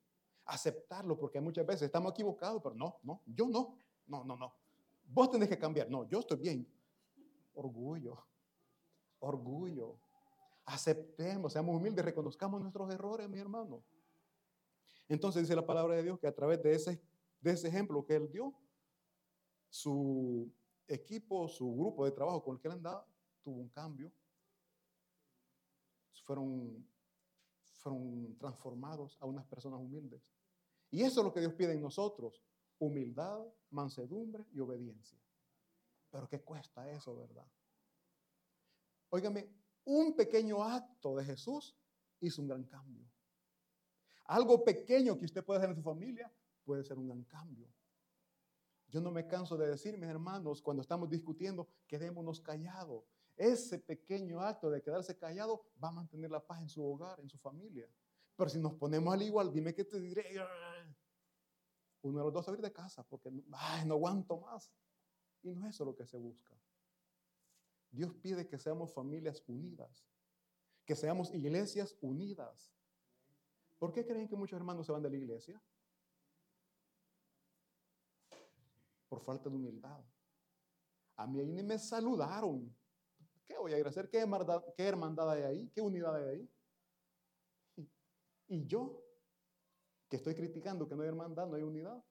aceptarlo, 0.46 1.17
porque 1.17 1.41
muchas 1.41 1.65
veces 1.65 1.84
estamos 1.84 2.12
equivocados, 2.12 2.62
pero 2.62 2.75
no, 2.75 3.00
no, 3.03 3.22
yo 3.25 3.48
no, 3.48 3.77
no, 4.08 4.24
no, 4.24 4.38
no. 4.38 4.53
Vos 5.05 5.32
tenés 5.32 5.50
que 5.50 5.58
cambiar, 5.58 5.89
no, 5.89 6.08
yo 6.08 6.20
estoy 6.20 6.38
bien. 6.38 6.67
Orgullo, 7.55 8.25
orgullo. 9.23 9.99
Aceptemos, 10.65 11.53
seamos 11.53 11.75
humildes, 11.75 12.05
reconozcamos 12.05 12.61
nuestros 12.61 12.93
errores, 12.93 13.29
mi 13.29 13.39
hermano. 13.39 13.83
Entonces 15.09 15.43
dice 15.43 15.55
la 15.55 15.65
palabra 15.65 15.95
de 15.95 16.03
Dios 16.03 16.19
que 16.19 16.27
a 16.27 16.35
través 16.35 16.61
de 16.63 16.73
ese, 16.73 17.01
de 17.41 17.51
ese 17.51 17.67
ejemplo 17.67 18.05
que 18.05 18.15
él 18.15 18.31
dio, 18.31 18.53
su 19.69 20.51
equipo, 20.87 21.47
su 21.47 21.73
grupo 21.73 22.05
de 22.05 22.11
trabajo 22.11 22.43
con 22.43 22.55
el 22.55 22.61
que 22.61 22.67
él 22.67 22.75
andaba, 22.75 23.05
tuvo 23.41 23.59
un 23.59 23.69
cambio. 23.69 24.11
Fueron, 26.23 26.87
fueron 27.79 28.37
transformados 28.37 29.17
a 29.19 29.25
unas 29.25 29.45
personas 29.45 29.79
humildes. 29.79 30.21
Y 30.89 31.01
eso 31.01 31.19
es 31.19 31.25
lo 31.25 31.33
que 31.33 31.41
Dios 31.41 31.53
pide 31.53 31.73
en 31.73 31.81
nosotros, 31.81 32.41
humildad, 32.79 33.43
mansedumbre 33.71 34.45
y 34.53 34.59
obediencia. 34.59 35.19
Pero 36.11 36.29
¿qué 36.29 36.41
cuesta 36.41 36.89
eso, 36.91 37.15
verdad? 37.17 37.47
Óigame, 39.13 39.48
un 39.86 40.15
pequeño 40.15 40.63
acto 40.63 41.15
de 41.15 41.24
Jesús 41.24 41.77
hizo 42.20 42.41
un 42.41 42.48
gran 42.48 42.63
cambio. 42.63 43.08
Algo 44.25 44.63
pequeño 44.63 45.20
que 45.20 45.25
usted 45.25 45.46
puede 45.46 45.60
hacer 45.60 45.70
en 45.70 45.75
su 45.75 45.84
familia 45.84 46.34
puede 46.63 46.84
ser 46.84 46.98
un 46.98 47.05
gran 47.05 47.24
cambio. 47.25 47.72
Yo 48.88 49.01
no 49.01 49.12
me 49.12 49.27
canso 49.27 49.55
de 49.55 49.67
decir, 49.67 50.00
mis 50.00 50.10
hermanos, 50.10 50.63
cuando 50.63 50.82
estamos 50.82 51.12
discutiendo, 51.12 51.70
quedémonos 51.86 52.41
callados. 52.41 53.03
Ese 53.36 53.77
pequeño 53.77 54.41
acto 54.41 54.72
de 54.72 54.82
quedarse 54.82 55.15
callado 55.15 55.63
va 55.84 55.89
a 55.89 55.91
mantener 55.91 56.32
la 56.32 56.43
paz 56.43 56.62
en 56.62 56.70
su 56.70 56.84
hogar, 56.84 57.20
en 57.20 57.29
su 57.29 57.38
familia. 57.38 57.88
Pero 58.36 58.50
si 58.50 58.58
nos 58.58 58.74
ponemos 58.74 59.13
al 59.13 59.22
igual, 59.22 59.53
dime 59.53 59.75
qué 59.75 59.84
te 59.86 60.00
diré. 60.00 60.25
Uno 62.01 62.17
de 62.17 62.24
los 62.24 62.34
dos 62.34 62.50
a 62.50 62.51
ir 62.53 62.62
de 62.62 62.74
casa 62.74 63.03
porque 63.03 63.29
ay, 63.51 63.86
no 63.86 63.93
aguanto 63.93 64.39
más. 64.39 64.72
Y 65.43 65.51
no 65.51 65.67
es 65.67 65.75
eso 65.75 65.86
lo 65.86 65.96
que 65.96 66.08
se 66.08 66.17
busca. 66.17 66.58
Dios 67.93 68.13
pide 68.15 68.45
que 68.45 68.57
seamos 68.57 68.93
familias 68.93 69.41
unidas, 69.47 70.05
que 70.85 70.95
seamos 70.95 71.33
iglesias 71.33 71.95
unidas. 72.01 72.75
¿Por 73.79 73.93
qué 73.93 74.05
creen 74.05 74.27
que 74.27 74.35
muchos 74.35 74.57
hermanos 74.57 74.85
se 74.85 74.91
van 74.91 75.03
de 75.03 75.09
la 75.09 75.15
iglesia? 75.15 75.63
por 79.13 79.21
falta 79.21 79.47
de 79.47 79.55
humildad. 79.55 80.03
A 81.17 81.27
mí 81.27 81.39
ahí 81.39 81.51
ni 81.51 81.62
me 81.62 81.77
saludaron. 81.77 82.75
¿Qué 83.45 83.55
voy 83.59 83.71
a 83.71 83.77
ir 83.77 83.85
hacer? 83.85 84.09
¿Qué 84.09 84.17
hermandad, 84.17 84.63
qué 84.75 84.88
hermandad 84.88 85.29
hay 85.29 85.43
ahí? 85.43 85.69
¿Qué 85.69 85.81
unidad 85.81 86.15
hay 86.15 86.29
ahí? 86.29 86.50
Y, 88.47 88.65
yo, 88.65 89.05
que 90.09 90.15
estoy 90.15 90.33
criticando 90.33 90.88
que 90.88 90.95
no 90.95 91.03
hay 91.03 91.09
hermandad, 91.09 91.45
no 91.45 91.55
hay 91.55 91.62
unidad, 91.62 92.03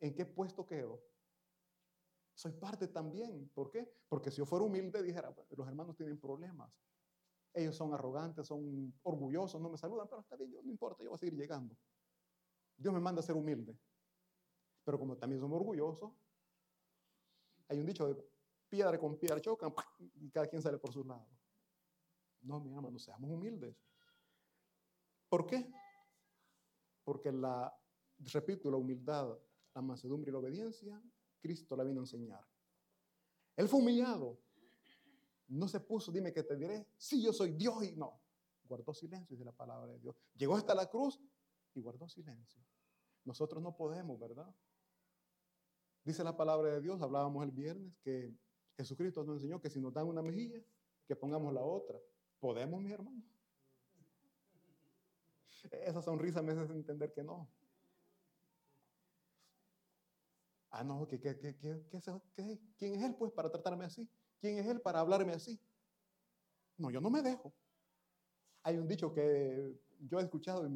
¿en 0.00 0.14
qué 0.14 0.26
puesto 0.26 0.66
quedo? 0.66 1.02
Soy 2.34 2.52
parte 2.52 2.88
también. 2.88 3.48
¿Por 3.54 3.70
qué? 3.70 3.88
Porque 4.08 4.30
si 4.30 4.38
yo 4.38 4.46
fuera 4.46 4.64
humilde, 4.64 5.02
dijera, 5.02 5.34
los 5.50 5.68
hermanos 5.68 5.96
tienen 5.96 6.18
problemas. 6.18 6.72
Ellos 7.52 7.76
son 7.76 7.94
arrogantes, 7.94 8.46
son 8.48 8.92
orgullosos, 9.04 9.60
no 9.60 9.70
me 9.70 9.78
saludan, 9.78 10.08
pero 10.08 10.20
está 10.20 10.36
bien, 10.36 10.50
yo 10.50 10.60
no 10.60 10.70
importa, 10.70 11.04
yo 11.04 11.10
voy 11.10 11.16
a 11.16 11.18
seguir 11.18 11.38
llegando. 11.38 11.76
Dios 12.76 12.92
me 12.92 12.98
manda 12.98 13.20
a 13.20 13.22
ser 13.22 13.36
humilde. 13.36 13.78
Pero 14.84 14.98
como 14.98 15.16
también 15.16 15.40
somos 15.40 15.60
orgullosos, 15.60 16.12
hay 17.68 17.78
un 17.78 17.86
dicho 17.86 18.12
de 18.12 18.22
piedra 18.68 18.98
con 18.98 19.16
piedra 19.16 19.40
chocan 19.40 19.72
y 20.16 20.30
cada 20.30 20.48
quien 20.48 20.60
sale 20.60 20.78
por 20.78 20.92
su 20.92 21.04
lado. 21.04 21.28
No, 22.42 22.60
mi 22.60 22.74
hermano, 22.74 22.98
seamos 22.98 23.30
humildes. 23.30 23.76
¿Por 25.28 25.46
qué? 25.46 25.72
Porque 27.04 27.32
la, 27.32 27.72
repito, 28.18 28.70
la 28.70 28.76
humildad, 28.76 29.38
la 29.74 29.82
mansedumbre 29.82 30.30
y 30.30 30.32
la 30.32 30.38
obediencia, 30.38 31.00
Cristo 31.44 31.76
la 31.76 31.84
vino 31.84 32.00
a 32.00 32.04
enseñar. 32.04 32.42
Él 33.54 33.68
fue 33.68 33.80
humillado. 33.80 34.40
No 35.48 35.68
se 35.68 35.78
puso, 35.78 36.10
dime 36.10 36.32
que 36.32 36.42
te 36.42 36.56
diré, 36.56 36.86
sí, 36.96 37.22
yo 37.22 37.34
soy 37.34 37.52
Dios 37.52 37.84
y 37.84 37.92
no. 37.92 38.18
Guardó 38.64 38.94
silencio, 38.94 39.36
dice 39.36 39.44
la 39.44 39.52
palabra 39.52 39.92
de 39.92 39.98
Dios. 39.98 40.16
Llegó 40.36 40.56
hasta 40.56 40.74
la 40.74 40.88
cruz 40.88 41.20
y 41.74 41.82
guardó 41.82 42.08
silencio. 42.08 42.64
Nosotros 43.26 43.62
no 43.62 43.76
podemos, 43.76 44.18
¿verdad? 44.18 44.54
Dice 46.02 46.24
la 46.24 46.34
palabra 46.34 46.70
de 46.70 46.80
Dios, 46.80 47.02
hablábamos 47.02 47.44
el 47.44 47.50
viernes, 47.50 47.98
que 47.98 48.34
Jesucristo 48.78 49.22
nos 49.22 49.36
enseñó 49.36 49.60
que 49.60 49.68
si 49.68 49.82
nos 49.82 49.92
dan 49.92 50.06
una 50.06 50.22
mejilla, 50.22 50.62
que 51.06 51.14
pongamos 51.14 51.52
la 51.52 51.62
otra. 51.62 52.00
¿Podemos, 52.40 52.80
mi 52.80 52.90
hermano? 52.90 53.22
Esa 55.70 56.00
sonrisa 56.00 56.40
me 56.40 56.52
hace 56.52 56.72
entender 56.72 57.12
que 57.12 57.22
no. 57.22 57.50
Ah, 60.76 60.82
no, 60.82 61.06
¿qué, 61.06 61.20
qué, 61.20 61.38
qué, 61.38 61.56
qué, 61.56 62.58
quién 62.76 62.94
es 62.96 63.02
Él 63.04 63.14
pues 63.14 63.30
para 63.30 63.48
tratarme 63.48 63.84
así? 63.84 64.10
¿Quién 64.40 64.58
es 64.58 64.66
Él 64.66 64.80
para 64.80 64.98
hablarme 64.98 65.32
así? 65.32 65.60
No, 66.76 66.90
yo 66.90 67.00
no 67.00 67.10
me 67.10 67.22
dejo. 67.22 67.54
Hay 68.64 68.78
un 68.78 68.88
dicho 68.88 69.14
que 69.14 69.72
yo 70.00 70.18
he 70.18 70.22
escuchado 70.24 70.68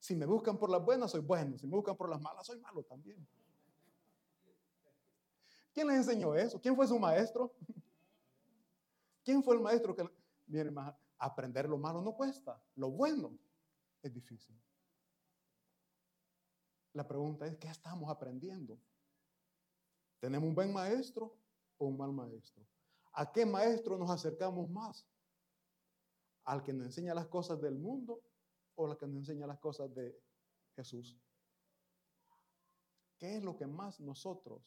si 0.00 0.14
me 0.14 0.26
buscan 0.26 0.58
por 0.58 0.68
las 0.68 0.84
buenas, 0.84 1.12
soy 1.12 1.22
bueno. 1.22 1.56
Si 1.56 1.66
me 1.66 1.76
buscan 1.76 1.96
por 1.96 2.10
las 2.10 2.20
malas, 2.20 2.46
soy 2.46 2.60
malo 2.60 2.82
también. 2.82 3.26
¿Quién 5.72 5.86
les 5.86 5.96
enseñó 5.96 6.34
eso? 6.34 6.60
¿Quién 6.60 6.76
fue 6.76 6.86
su 6.86 6.98
maestro? 6.98 7.54
¿Quién 9.24 9.42
fue 9.42 9.54
el 9.54 9.62
maestro 9.62 9.96
que... 9.96 10.06
Miren, 10.46 10.76
aprender 11.16 11.66
lo 11.70 11.78
malo 11.78 12.02
no 12.02 12.14
cuesta. 12.14 12.62
Lo 12.76 12.90
bueno 12.90 13.38
es 14.02 14.12
difícil. 14.12 14.54
La 16.94 17.06
pregunta 17.06 17.46
es, 17.46 17.56
¿qué 17.56 17.68
estamos 17.68 18.08
aprendiendo? 18.08 18.80
¿Tenemos 20.20 20.48
un 20.48 20.54
buen 20.54 20.72
maestro 20.72 21.36
o 21.76 21.86
un 21.86 21.96
mal 21.96 22.12
maestro? 22.12 22.64
¿A 23.12 23.30
qué 23.30 23.44
maestro 23.44 23.98
nos 23.98 24.10
acercamos 24.10 24.70
más? 24.70 25.04
¿Al 26.44 26.62
que 26.62 26.72
nos 26.72 26.86
enseña 26.86 27.12
las 27.12 27.26
cosas 27.26 27.60
del 27.60 27.76
mundo 27.76 28.22
o 28.76 28.86
la 28.86 28.96
que 28.96 29.06
nos 29.06 29.16
enseña 29.16 29.46
las 29.46 29.58
cosas 29.58 29.92
de 29.92 30.16
Jesús? 30.76 31.20
¿Qué 33.18 33.36
es 33.36 33.42
lo 33.42 33.56
que 33.56 33.66
más 33.66 33.98
nosotros 34.00 34.62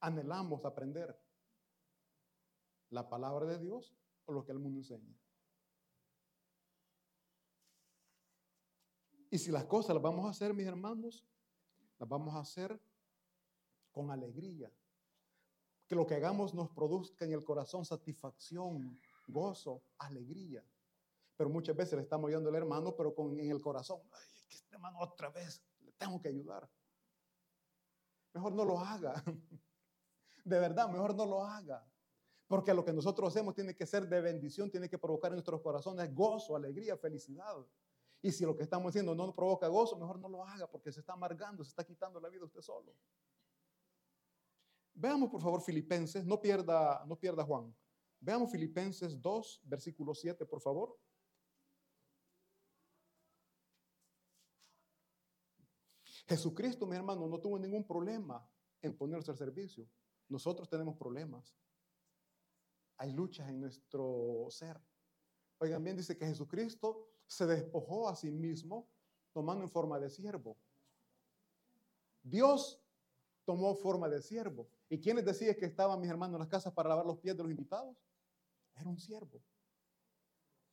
anhelamos 0.00 0.64
aprender? 0.64 1.20
¿La 2.90 3.08
palabra 3.08 3.46
de 3.46 3.58
Dios 3.58 3.96
o 4.26 4.32
lo 4.32 4.44
que 4.44 4.52
el 4.52 4.60
mundo 4.60 4.78
enseña? 4.78 5.16
Y 9.30 9.38
si 9.38 9.52
las 9.52 9.64
cosas 9.64 9.94
las 9.94 10.02
vamos 10.02 10.26
a 10.26 10.30
hacer, 10.30 10.52
mis 10.52 10.66
hermanos, 10.66 11.24
las 11.98 12.08
vamos 12.08 12.34
a 12.34 12.40
hacer 12.40 12.80
con 13.92 14.10
alegría. 14.10 14.70
Que 15.86 15.94
lo 15.94 16.06
que 16.06 16.14
hagamos 16.14 16.52
nos 16.52 16.68
produzca 16.70 17.24
en 17.24 17.32
el 17.32 17.44
corazón 17.44 17.84
satisfacción, 17.84 19.00
gozo, 19.28 19.82
alegría. 19.98 20.64
Pero 21.36 21.48
muchas 21.48 21.76
veces 21.76 21.94
le 21.94 22.02
estamos 22.02 22.28
ayudando 22.28 22.50
al 22.50 22.56
hermano, 22.56 22.94
pero 22.96 23.14
con, 23.14 23.38
en 23.38 23.50
el 23.50 23.60
corazón, 23.60 24.00
ay, 24.12 24.44
que 24.48 24.56
este 24.56 24.74
hermano 24.74 24.98
otra 24.98 25.30
vez, 25.30 25.62
le 25.80 25.92
tengo 25.92 26.20
que 26.20 26.28
ayudar. 26.28 26.68
Mejor 28.34 28.52
no 28.52 28.64
lo 28.64 28.80
haga. 28.80 29.22
De 30.44 30.58
verdad, 30.58 30.88
mejor 30.88 31.14
no 31.14 31.24
lo 31.26 31.44
haga. 31.44 31.86
Porque 32.48 32.74
lo 32.74 32.84
que 32.84 32.92
nosotros 32.92 33.28
hacemos 33.28 33.54
tiene 33.54 33.76
que 33.76 33.86
ser 33.86 34.08
de 34.08 34.20
bendición, 34.20 34.70
tiene 34.70 34.88
que 34.88 34.98
provocar 34.98 35.30
en 35.30 35.36
nuestros 35.36 35.60
corazones 35.60 36.12
gozo, 36.12 36.56
alegría, 36.56 36.96
felicidad. 36.96 37.54
Y 38.22 38.32
si 38.32 38.44
lo 38.44 38.56
que 38.56 38.62
estamos 38.62 38.90
haciendo 38.90 39.14
no 39.14 39.34
provoca 39.34 39.66
gozo, 39.68 39.96
mejor 39.96 40.18
no 40.18 40.28
lo 40.28 40.44
haga 40.44 40.70
porque 40.70 40.92
se 40.92 41.00
está 41.00 41.14
amargando, 41.14 41.64
se 41.64 41.70
está 41.70 41.84
quitando 41.84 42.20
la 42.20 42.28
vida 42.28 42.44
usted 42.44 42.60
solo. 42.60 42.94
Veamos 44.92 45.30
por 45.30 45.40
favor 45.40 45.62
Filipenses, 45.62 46.26
no 46.26 46.40
pierda, 46.40 47.04
no 47.06 47.18
pierda 47.18 47.44
Juan. 47.44 47.74
Veamos 48.20 48.50
Filipenses 48.50 49.20
2, 49.20 49.62
versículo 49.64 50.14
7, 50.14 50.44
por 50.44 50.60
favor. 50.60 50.98
Jesucristo, 56.28 56.86
mi 56.86 56.96
hermano, 56.96 57.26
no 57.26 57.40
tuvo 57.40 57.58
ningún 57.58 57.86
problema 57.86 58.46
en 58.82 58.96
ponerse 58.96 59.30
al 59.30 59.38
servicio. 59.38 59.88
Nosotros 60.28 60.68
tenemos 60.68 60.96
problemas. 60.96 61.56
Hay 62.98 63.12
luchas 63.12 63.48
en 63.48 63.60
nuestro 63.60 64.46
ser. 64.50 64.78
Oigan 65.58 65.82
bien, 65.82 65.96
dice 65.96 66.16
que 66.16 66.26
Jesucristo 66.26 67.10
se 67.30 67.46
despojó 67.46 68.08
a 68.08 68.16
sí 68.16 68.28
mismo 68.28 68.88
tomando 69.32 69.62
en 69.62 69.70
forma 69.70 70.00
de 70.00 70.10
siervo. 70.10 70.56
Dios 72.24 72.82
tomó 73.44 73.76
forma 73.76 74.08
de 74.08 74.20
siervo. 74.20 74.68
¿Y 74.88 74.98
quién 74.98 75.16
les 75.16 75.38
que 75.38 75.64
estaban 75.64 76.00
mis 76.00 76.10
hermanos 76.10 76.34
en 76.34 76.40
las 76.40 76.48
casas 76.48 76.72
para 76.72 76.88
lavar 76.88 77.06
los 77.06 77.18
pies 77.18 77.36
de 77.36 77.44
los 77.44 77.52
invitados? 77.52 77.96
Era 78.74 78.88
un 78.88 78.98
siervo. 78.98 79.40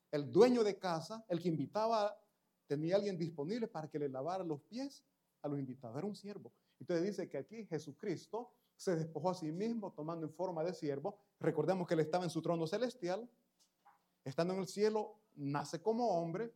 El 0.10 0.32
dueño 0.32 0.64
de 0.64 0.80
casa, 0.80 1.24
el 1.30 1.40
que 1.40 1.50
invitaba, 1.50 2.20
tenía 2.66 2.96
alguien 2.96 3.20
disponible 3.20 3.68
para 3.68 3.88
que 3.88 4.00
le 4.00 4.10
lavara 4.10 4.44
los 4.44 4.60
pies 4.62 5.06
a 5.44 5.48
los 5.48 5.60
invitados. 5.60 5.96
Era 5.96 6.08
un 6.08 6.16
siervo. 6.16 6.52
Entonces 6.80 7.06
dice 7.06 7.30
que 7.30 7.38
aquí 7.38 7.68
Jesucristo 7.68 8.52
se 8.76 8.96
despojó 8.96 9.30
a 9.30 9.36
sí 9.36 9.52
mismo 9.52 9.94
tomando 9.94 10.26
en 10.26 10.34
forma 10.34 10.64
de 10.64 10.74
siervo. 10.74 11.20
Recordemos 11.40 11.88
que 11.88 11.94
él 11.94 12.00
estaba 12.00 12.24
en 12.24 12.32
su 12.32 12.42
trono 12.42 12.66
celestial. 12.66 13.30
Estando 14.26 14.56
en 14.56 14.62
el 14.62 14.68
cielo, 14.68 15.20
nace 15.38 15.82
como 15.82 16.08
hombre 16.20 16.53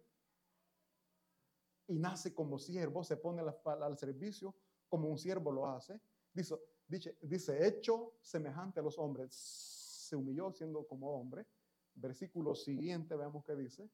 y 1.88 2.00
nace 2.00 2.34
como 2.34 2.58
siervo, 2.60 3.04
se 3.04 3.18
pone 3.18 3.42
al 3.42 3.98
servicio 3.98 4.56
como 4.88 5.08
un 5.10 5.18
siervo 5.18 5.52
lo 5.52 5.68
hace. 5.68 6.00
Dice, 6.34 6.56
dice, 6.88 7.18
dice, 7.22 7.68
hecho 7.68 8.14
semejante 8.22 8.80
a 8.80 8.84
los 8.84 8.98
hombres, 8.98 9.34
se 9.34 10.16
humilló 10.16 10.52
siendo 10.52 10.86
como 10.86 11.20
hombre. 11.20 11.46
Versículo 11.94 12.56
siguiente, 12.56 13.16
veamos 13.16 13.44
qué 13.44 13.56
dice. 13.56 13.90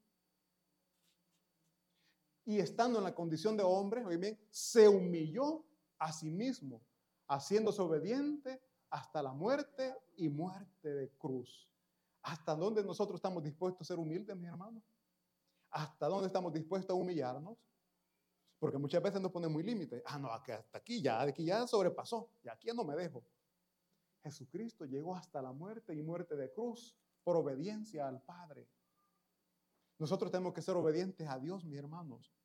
Y 2.45 2.59
estando 2.59 2.99
en 2.99 3.03
la 3.03 3.13
condición 3.13 3.57
de 3.57 3.63
hombre, 3.63 4.05
oye 4.05 4.17
bien, 4.17 4.39
se 4.49 4.87
humilló 4.87 5.65
a 5.99 6.13
sí 6.13 6.29
mismo, 6.29 6.81
haciéndose 7.27 7.81
obediente 7.81 8.61
hasta 8.89 9.21
la 9.21 9.33
muerte 9.33 9.95
y 10.15 10.29
muerte 10.29 10.93
de 10.93 11.09
cruz. 11.17 11.67
¿Hasta 12.27 12.55
dónde 12.55 12.83
nosotros 12.83 13.15
estamos 13.15 13.41
dispuestos 13.41 13.83
a 13.83 13.85
ser 13.85 13.99
humildes, 13.99 14.35
mis 14.35 14.49
hermanos? 14.49 14.83
¿Hasta 15.69 16.07
dónde 16.07 16.27
estamos 16.27 16.51
dispuestos 16.51 16.93
a 16.93 16.99
humillarnos? 16.99 17.57
Porque 18.59 18.77
muchas 18.77 19.01
veces 19.01 19.21
nos 19.21 19.31
ponemos 19.31 19.53
muy 19.53 19.63
límites. 19.63 20.03
Ah, 20.05 20.19
no, 20.19 20.29
hasta 20.29 20.65
aquí 20.73 21.01
ya, 21.01 21.23
de 21.23 21.31
aquí 21.31 21.45
ya 21.45 21.65
sobrepasó, 21.65 22.29
y 22.43 22.49
aquí 22.49 22.67
ya 22.67 22.73
no 22.73 22.83
me 22.83 22.97
dejo. 22.97 23.23
Jesucristo 24.21 24.83
llegó 24.83 25.15
hasta 25.15 25.41
la 25.41 25.53
muerte 25.53 25.95
y 25.95 26.01
muerte 26.01 26.35
de 26.35 26.51
cruz 26.51 26.97
por 27.23 27.37
obediencia 27.37 28.09
al 28.09 28.21
Padre. 28.21 28.67
Nosotros 29.97 30.29
tenemos 30.29 30.53
que 30.53 30.61
ser 30.61 30.75
obedientes 30.75 31.29
a 31.29 31.39
Dios, 31.39 31.63
mis 31.63 31.79
hermanos. 31.79 32.35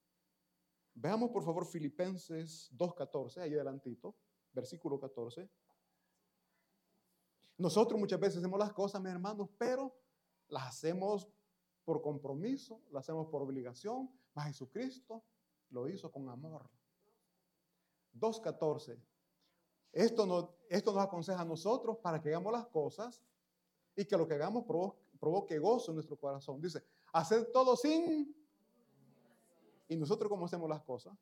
Veamos 0.94 1.30
por 1.30 1.42
favor 1.44 1.66
Filipenses 1.66 2.70
2.14, 2.72 3.38
ahí 3.38 3.54
adelantito, 3.54 4.14
versículo 4.52 5.00
14. 5.00 5.50
Nosotros 7.58 7.98
muchas 7.98 8.18
veces 8.18 8.38
hacemos 8.38 8.58
las 8.58 8.72
cosas, 8.72 9.00
mis 9.00 9.12
hermanos, 9.12 9.48
pero 9.58 9.94
las 10.48 10.66
hacemos 10.68 11.28
por 11.84 12.00
compromiso, 12.02 12.80
las 12.90 13.04
hacemos 13.04 13.28
por 13.28 13.42
obligación, 13.42 14.10
mas 14.34 14.46
Jesucristo 14.46 15.22
lo 15.70 15.88
hizo 15.88 16.10
con 16.10 16.28
amor. 16.28 16.68
2.14. 18.18 18.98
Esto 19.92 20.26
nos, 20.26 20.48
esto 20.68 20.92
nos 20.92 21.04
aconseja 21.04 21.40
a 21.40 21.44
nosotros 21.44 21.98
para 21.98 22.20
que 22.20 22.28
hagamos 22.28 22.52
las 22.52 22.66
cosas 22.66 23.22
y 23.96 24.04
que 24.04 24.16
lo 24.16 24.26
que 24.26 24.34
hagamos 24.34 24.64
provoque, 25.18 25.58
gozo 25.58 25.90
en 25.90 25.96
nuestro 25.96 26.16
corazón. 26.16 26.60
Dice, 26.60 26.82
hacer 27.12 27.50
todo 27.52 27.76
sin... 27.76 28.34
¿Y 29.88 29.96
nosotros 29.96 30.30
cómo 30.30 30.46
hacemos 30.46 30.68
las 30.70 30.82
cosas? 30.82 31.14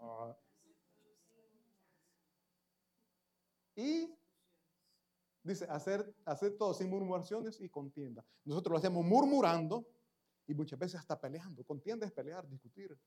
Ah. 0.00 0.36
Y 3.74 4.17
dice, 5.48 5.64
hacer, 5.66 6.14
hacer 6.24 6.56
todo 6.56 6.74
sin 6.74 6.90
murmuraciones 6.90 7.60
y 7.60 7.68
contienda. 7.68 8.24
Nosotros 8.44 8.72
lo 8.72 8.78
hacemos 8.78 9.04
murmurando 9.04 9.86
y 10.46 10.54
muchas 10.54 10.78
veces 10.78 11.00
hasta 11.00 11.20
peleando. 11.20 11.64
Contienda 11.64 12.06
es 12.06 12.12
pelear, 12.12 12.48
discutir. 12.48 12.98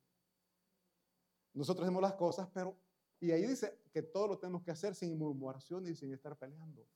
Nosotros 1.53 1.85
hacemos 1.85 2.01
las 2.01 2.13
cosas, 2.13 2.49
pero... 2.53 2.77
Y 3.19 3.31
ahí 3.31 3.45
dice 3.45 3.83
que 3.91 4.01
todo 4.01 4.29
lo 4.29 4.39
tenemos 4.39 4.63
que 4.63 4.71
hacer 4.71 4.95
sin 4.95 5.15
murmuración 5.17 5.85
y 5.87 5.95
sin 5.95 6.11
estar 6.11 6.35
peleando. 6.35 6.87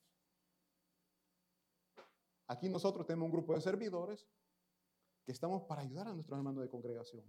Aquí 2.47 2.67
nosotros 2.67 3.05
tenemos 3.05 3.27
un 3.27 3.31
grupo 3.31 3.53
de 3.53 3.61
servidores 3.61 4.27
que 5.23 5.31
estamos 5.31 5.63
para 5.63 5.81
ayudar 5.81 6.07
a 6.07 6.13
nuestros 6.13 6.37
hermanos 6.37 6.63
de 6.63 6.69
congregación. 6.69 7.25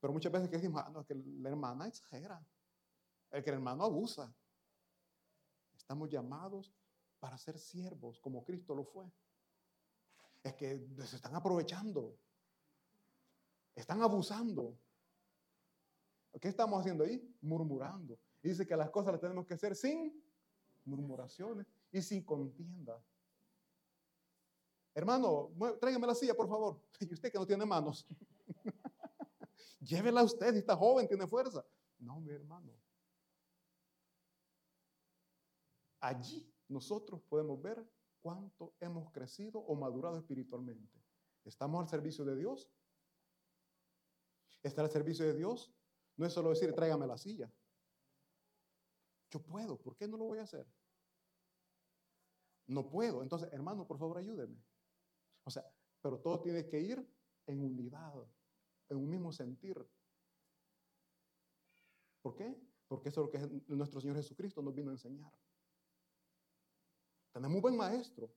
Pero 0.00 0.12
muchas 0.12 0.32
veces 0.32 0.48
que 0.48 0.56
decimos, 0.56 0.82
ah, 0.84 0.90
no, 0.90 1.00
es 1.00 1.06
que 1.06 1.14
la 1.14 1.50
hermana 1.50 1.86
exagera, 1.86 2.46
el 3.30 3.42
que 3.42 3.50
el 3.50 3.56
hermano 3.56 3.84
abusa. 3.84 4.34
Estamos 5.88 6.10
llamados 6.10 6.70
para 7.18 7.38
ser 7.38 7.58
siervos 7.58 8.20
como 8.20 8.44
Cristo 8.44 8.74
lo 8.74 8.84
fue. 8.84 9.10
Es 10.42 10.52
que 10.52 10.86
se 10.98 11.16
están 11.16 11.34
aprovechando, 11.34 12.14
están 13.74 14.02
abusando. 14.02 14.78
¿Qué 16.38 16.48
estamos 16.48 16.78
haciendo 16.78 17.04
ahí? 17.04 17.34
Murmurando. 17.40 18.18
Dice 18.42 18.66
que 18.66 18.76
las 18.76 18.90
cosas 18.90 19.12
las 19.12 19.20
tenemos 19.22 19.46
que 19.46 19.54
hacer 19.54 19.74
sin 19.74 20.22
murmuraciones 20.84 21.66
y 21.90 22.02
sin 22.02 22.22
contienda. 22.22 23.02
Hermano, 24.92 25.52
tráigame 25.80 26.06
la 26.06 26.14
silla, 26.14 26.34
por 26.34 26.50
favor. 26.50 26.82
Y 27.00 27.14
usted 27.14 27.32
que 27.32 27.38
no 27.38 27.46
tiene 27.46 27.64
manos. 27.64 28.06
Llévela 29.80 30.22
usted, 30.22 30.54
está 30.54 30.76
joven, 30.76 31.08
tiene 31.08 31.26
fuerza. 31.26 31.64
No, 31.98 32.20
mi 32.20 32.32
hermano. 32.32 32.74
Allí 36.00 36.52
nosotros 36.68 37.22
podemos 37.22 37.60
ver 37.60 37.84
cuánto 38.20 38.74
hemos 38.80 39.10
crecido 39.10 39.60
o 39.60 39.74
madurado 39.74 40.18
espiritualmente. 40.18 41.02
¿Estamos 41.44 41.82
al 41.82 41.88
servicio 41.88 42.24
de 42.24 42.36
Dios? 42.36 42.70
¿Está 44.62 44.82
al 44.82 44.90
servicio 44.90 45.24
de 45.24 45.34
Dios? 45.34 45.72
No 46.16 46.26
es 46.26 46.32
solo 46.32 46.50
decir, 46.50 46.74
tráigame 46.74 47.06
la 47.06 47.16
silla. 47.16 47.52
Yo 49.30 49.42
puedo, 49.42 49.80
¿por 49.80 49.96
qué 49.96 50.08
no 50.08 50.16
lo 50.16 50.24
voy 50.24 50.38
a 50.38 50.42
hacer? 50.42 50.66
No 52.66 52.88
puedo. 52.88 53.22
Entonces, 53.22 53.48
hermano, 53.52 53.86
por 53.86 53.98
favor, 53.98 54.18
ayúdeme. 54.18 54.62
O 55.44 55.50
sea, 55.50 55.64
pero 56.02 56.20
todo 56.20 56.40
tiene 56.40 56.66
que 56.68 56.80
ir 56.80 57.08
en 57.46 57.62
unidad, 57.62 58.14
en 58.88 58.96
un 58.98 59.08
mismo 59.08 59.32
sentir. 59.32 59.76
¿Por 62.20 62.34
qué? 62.34 62.54
Porque 62.86 63.08
eso 63.08 63.22
es 63.22 63.26
lo 63.26 63.30
que 63.30 63.74
nuestro 63.74 64.00
Señor 64.00 64.16
Jesucristo 64.16 64.60
nos 64.60 64.74
vino 64.74 64.90
a 64.90 64.94
enseñar. 64.94 65.32
Tenemos 67.32 67.56
un 67.56 67.62
buen 67.62 67.76
maestro. 67.76 68.30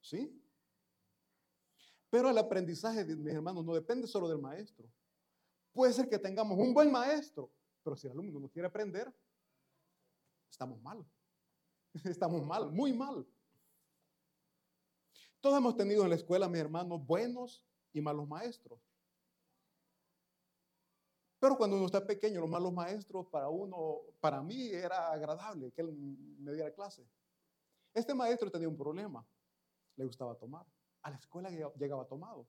¿Sí? 0.00 0.40
Pero 2.10 2.30
el 2.30 2.38
aprendizaje, 2.38 3.04
mis 3.04 3.34
hermanos, 3.34 3.64
no 3.64 3.74
depende 3.74 4.06
solo 4.06 4.28
del 4.28 4.38
maestro. 4.38 4.90
Puede 5.72 5.92
ser 5.92 6.08
que 6.08 6.18
tengamos 6.18 6.58
un 6.58 6.72
buen 6.72 6.90
maestro, 6.90 7.50
pero 7.82 7.96
si 7.96 8.06
el 8.06 8.12
alumno 8.12 8.40
no 8.40 8.48
quiere 8.48 8.68
aprender, 8.68 9.12
estamos 10.50 10.80
mal. 10.80 11.04
Estamos 12.04 12.44
mal, 12.44 12.70
muy 12.70 12.92
mal. 12.92 13.26
Todos 15.40 15.58
hemos 15.58 15.76
tenido 15.76 16.02
en 16.04 16.10
la 16.10 16.16
escuela, 16.16 16.48
mis 16.48 16.60
hermanos, 16.60 17.04
buenos 17.04 17.64
y 17.92 18.00
malos 18.00 18.28
maestros. 18.28 18.80
Pero 21.38 21.56
cuando 21.56 21.76
uno 21.76 21.86
está 21.86 22.04
pequeño, 22.04 22.40
los 22.40 22.50
malos 22.50 22.72
maestros 22.72 23.26
para 23.28 23.48
uno, 23.48 24.00
para 24.20 24.42
mí 24.42 24.68
era 24.70 25.12
agradable 25.12 25.70
que 25.70 25.82
él 25.82 25.92
me 25.92 26.52
diera 26.52 26.74
clase. 26.74 27.06
Este 27.94 28.14
maestro 28.14 28.50
tenía 28.50 28.68
un 28.68 28.76
problema. 28.76 29.26
Le 29.96 30.04
gustaba 30.04 30.34
tomar. 30.34 30.66
A 31.02 31.10
la 31.10 31.16
escuela 31.16 31.50
llegaba 31.50 32.06
tomado. 32.06 32.46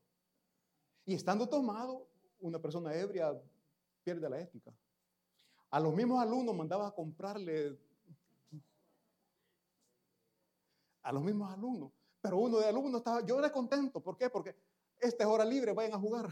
Y 1.05 1.13
estando 1.13 1.47
tomado, 1.47 2.07
una 2.39 2.59
persona 2.59 2.93
ebria 2.93 3.39
pierde 4.03 4.29
la 4.29 4.39
ética. 4.39 4.73
A 5.71 5.79
los 5.79 5.93
mismos 5.93 6.21
alumnos 6.21 6.55
mandaba 6.55 6.87
a 6.87 6.91
comprarle, 6.91 7.77
a 11.03 11.11
los 11.11 11.23
mismos 11.23 11.51
alumnos, 11.51 11.91
pero 12.21 12.37
uno 12.37 12.57
de 12.59 12.65
alumnos 12.65 12.99
estaba, 12.99 13.25
yo 13.25 13.39
era 13.39 13.51
contento, 13.51 14.01
¿por 14.01 14.17
qué? 14.17 14.29
Porque 14.29 14.55
esta 14.99 15.23
es 15.23 15.29
hora 15.29 15.45
libre, 15.45 15.73
vayan 15.73 15.93
a 15.93 15.99
jugar. 15.99 16.29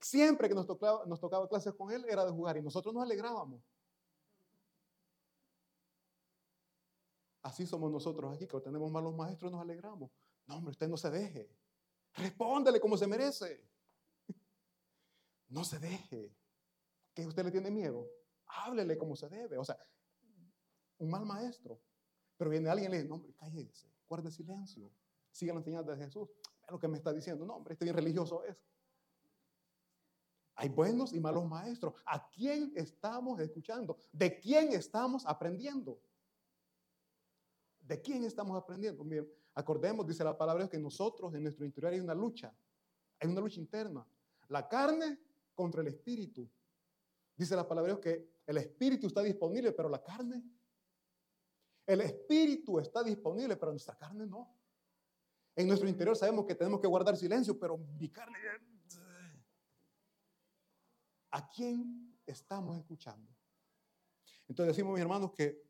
Siempre 0.00 0.48
que 0.48 0.54
nos 0.54 0.66
tocaba, 0.66 1.04
nos 1.06 1.20
tocaba 1.20 1.48
clases 1.48 1.74
con 1.74 1.92
él 1.92 2.04
era 2.08 2.24
de 2.24 2.30
jugar 2.32 2.56
y 2.56 2.62
nosotros 2.62 2.92
nos 2.92 3.02
alegrábamos. 3.02 3.60
Así 7.42 7.66
somos 7.66 7.90
nosotros 7.90 8.34
aquí, 8.34 8.46
que 8.46 8.60
tenemos 8.60 8.90
malos 8.90 9.14
maestros, 9.14 9.50
nos 9.50 9.60
alegramos. 9.60 10.10
No, 10.46 10.56
hombre, 10.56 10.72
usted 10.72 10.88
no 10.88 10.96
se 10.96 11.10
deje. 11.10 11.50
Respóndele 12.14 12.80
como 12.80 12.96
se 12.96 13.06
merece. 13.06 13.68
No 15.48 15.64
se 15.64 15.80
deje. 15.80 16.32
¿Que 17.12 17.26
usted 17.26 17.44
le 17.44 17.50
tiene 17.50 17.72
miedo? 17.72 18.08
Háblele 18.46 18.96
como 18.96 19.16
se 19.16 19.28
debe. 19.28 19.58
O 19.58 19.64
sea, 19.64 19.76
un 20.98 21.10
mal 21.10 21.26
maestro. 21.26 21.80
Pero 22.36 22.50
viene 22.50 22.70
alguien 22.70 22.90
y 22.90 22.92
le 22.92 22.96
dice, 22.98 23.08
no, 23.08 23.16
hombre, 23.16 23.34
cállese, 23.34 23.92
guarde 24.08 24.30
silencio. 24.30 24.92
Siga 25.32 25.52
la 25.52 25.58
enseñanza 25.58 25.90
de 25.90 26.04
Jesús. 26.04 26.28
Ve 26.62 26.68
lo 26.70 26.78
que 26.78 26.86
me 26.86 26.98
está 26.98 27.12
diciendo. 27.12 27.44
No, 27.44 27.56
hombre, 27.56 27.72
este 27.72 27.84
bien 27.84 27.96
religioso 27.96 28.44
es. 28.44 28.56
Hay 30.54 30.68
buenos 30.68 31.12
y 31.12 31.20
malos 31.20 31.46
maestros. 31.46 31.94
¿A 32.06 32.28
quién 32.28 32.72
estamos 32.76 33.40
escuchando? 33.40 33.96
¿De 34.12 34.38
quién 34.38 34.72
estamos 34.72 35.26
aprendiendo? 35.26 36.00
¿De 37.90 38.00
quién 38.00 38.22
estamos 38.22 38.56
aprendiendo? 38.56 39.02
Miren, 39.02 39.28
acordemos, 39.52 40.06
dice 40.06 40.22
la 40.22 40.38
palabra, 40.38 40.68
que 40.68 40.78
nosotros 40.78 41.34
en 41.34 41.42
nuestro 41.42 41.64
interior 41.64 41.92
hay 41.92 41.98
una 41.98 42.14
lucha. 42.14 42.54
Hay 43.18 43.28
una 43.28 43.40
lucha 43.40 43.58
interna. 43.58 44.06
La 44.46 44.68
carne 44.68 45.18
contra 45.56 45.80
el 45.80 45.88
espíritu. 45.88 46.48
Dice 47.34 47.56
la 47.56 47.66
palabra 47.66 47.98
que 48.00 48.42
el 48.46 48.58
espíritu 48.58 49.08
está 49.08 49.24
disponible, 49.24 49.72
pero 49.72 49.88
la 49.88 50.00
carne. 50.00 50.40
El 51.84 52.02
espíritu 52.02 52.78
está 52.78 53.02
disponible, 53.02 53.56
pero 53.56 53.72
nuestra 53.72 53.96
carne 53.96 54.24
no. 54.24 54.56
En 55.56 55.66
nuestro 55.66 55.88
interior 55.88 56.16
sabemos 56.16 56.46
que 56.46 56.54
tenemos 56.54 56.80
que 56.80 56.86
guardar 56.86 57.16
silencio, 57.16 57.58
pero 57.58 57.76
mi 57.76 58.08
carne... 58.08 58.38
¿A 61.32 61.50
quién 61.50 62.16
estamos 62.24 62.76
escuchando? 62.76 63.28
Entonces 64.46 64.76
decimos, 64.76 64.92
mis 64.92 65.02
hermanos, 65.02 65.32
que 65.32 65.69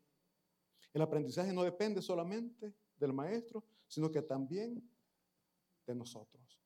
el 0.93 1.01
aprendizaje 1.01 1.53
no 1.53 1.63
depende 1.63 2.01
solamente 2.01 2.73
del 2.97 3.13
maestro, 3.13 3.63
sino 3.87 4.11
que 4.11 4.21
también 4.21 4.81
de 5.85 5.95
nosotros. 5.95 6.61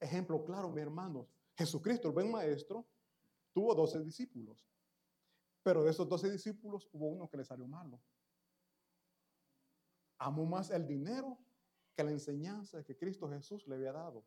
Ejemplo 0.00 0.42
claro, 0.44 0.68
mis 0.70 0.82
hermanos, 0.82 1.26
Jesucristo, 1.56 2.08
el 2.08 2.14
buen 2.14 2.30
maestro, 2.30 2.86
tuvo 3.52 3.74
12 3.74 4.00
discípulos, 4.00 4.66
pero 5.62 5.84
de 5.84 5.90
esos 5.90 6.08
12 6.08 6.30
discípulos 6.30 6.88
hubo 6.92 7.08
uno 7.08 7.28
que 7.28 7.36
le 7.36 7.44
salió 7.44 7.66
malo. 7.68 8.00
Amó 10.18 10.44
más 10.46 10.70
el 10.70 10.86
dinero 10.86 11.38
que 11.94 12.04
la 12.04 12.10
enseñanza 12.10 12.82
que 12.82 12.96
Cristo 12.96 13.28
Jesús 13.28 13.66
le 13.66 13.76
había 13.76 13.92
dado. 13.92 14.24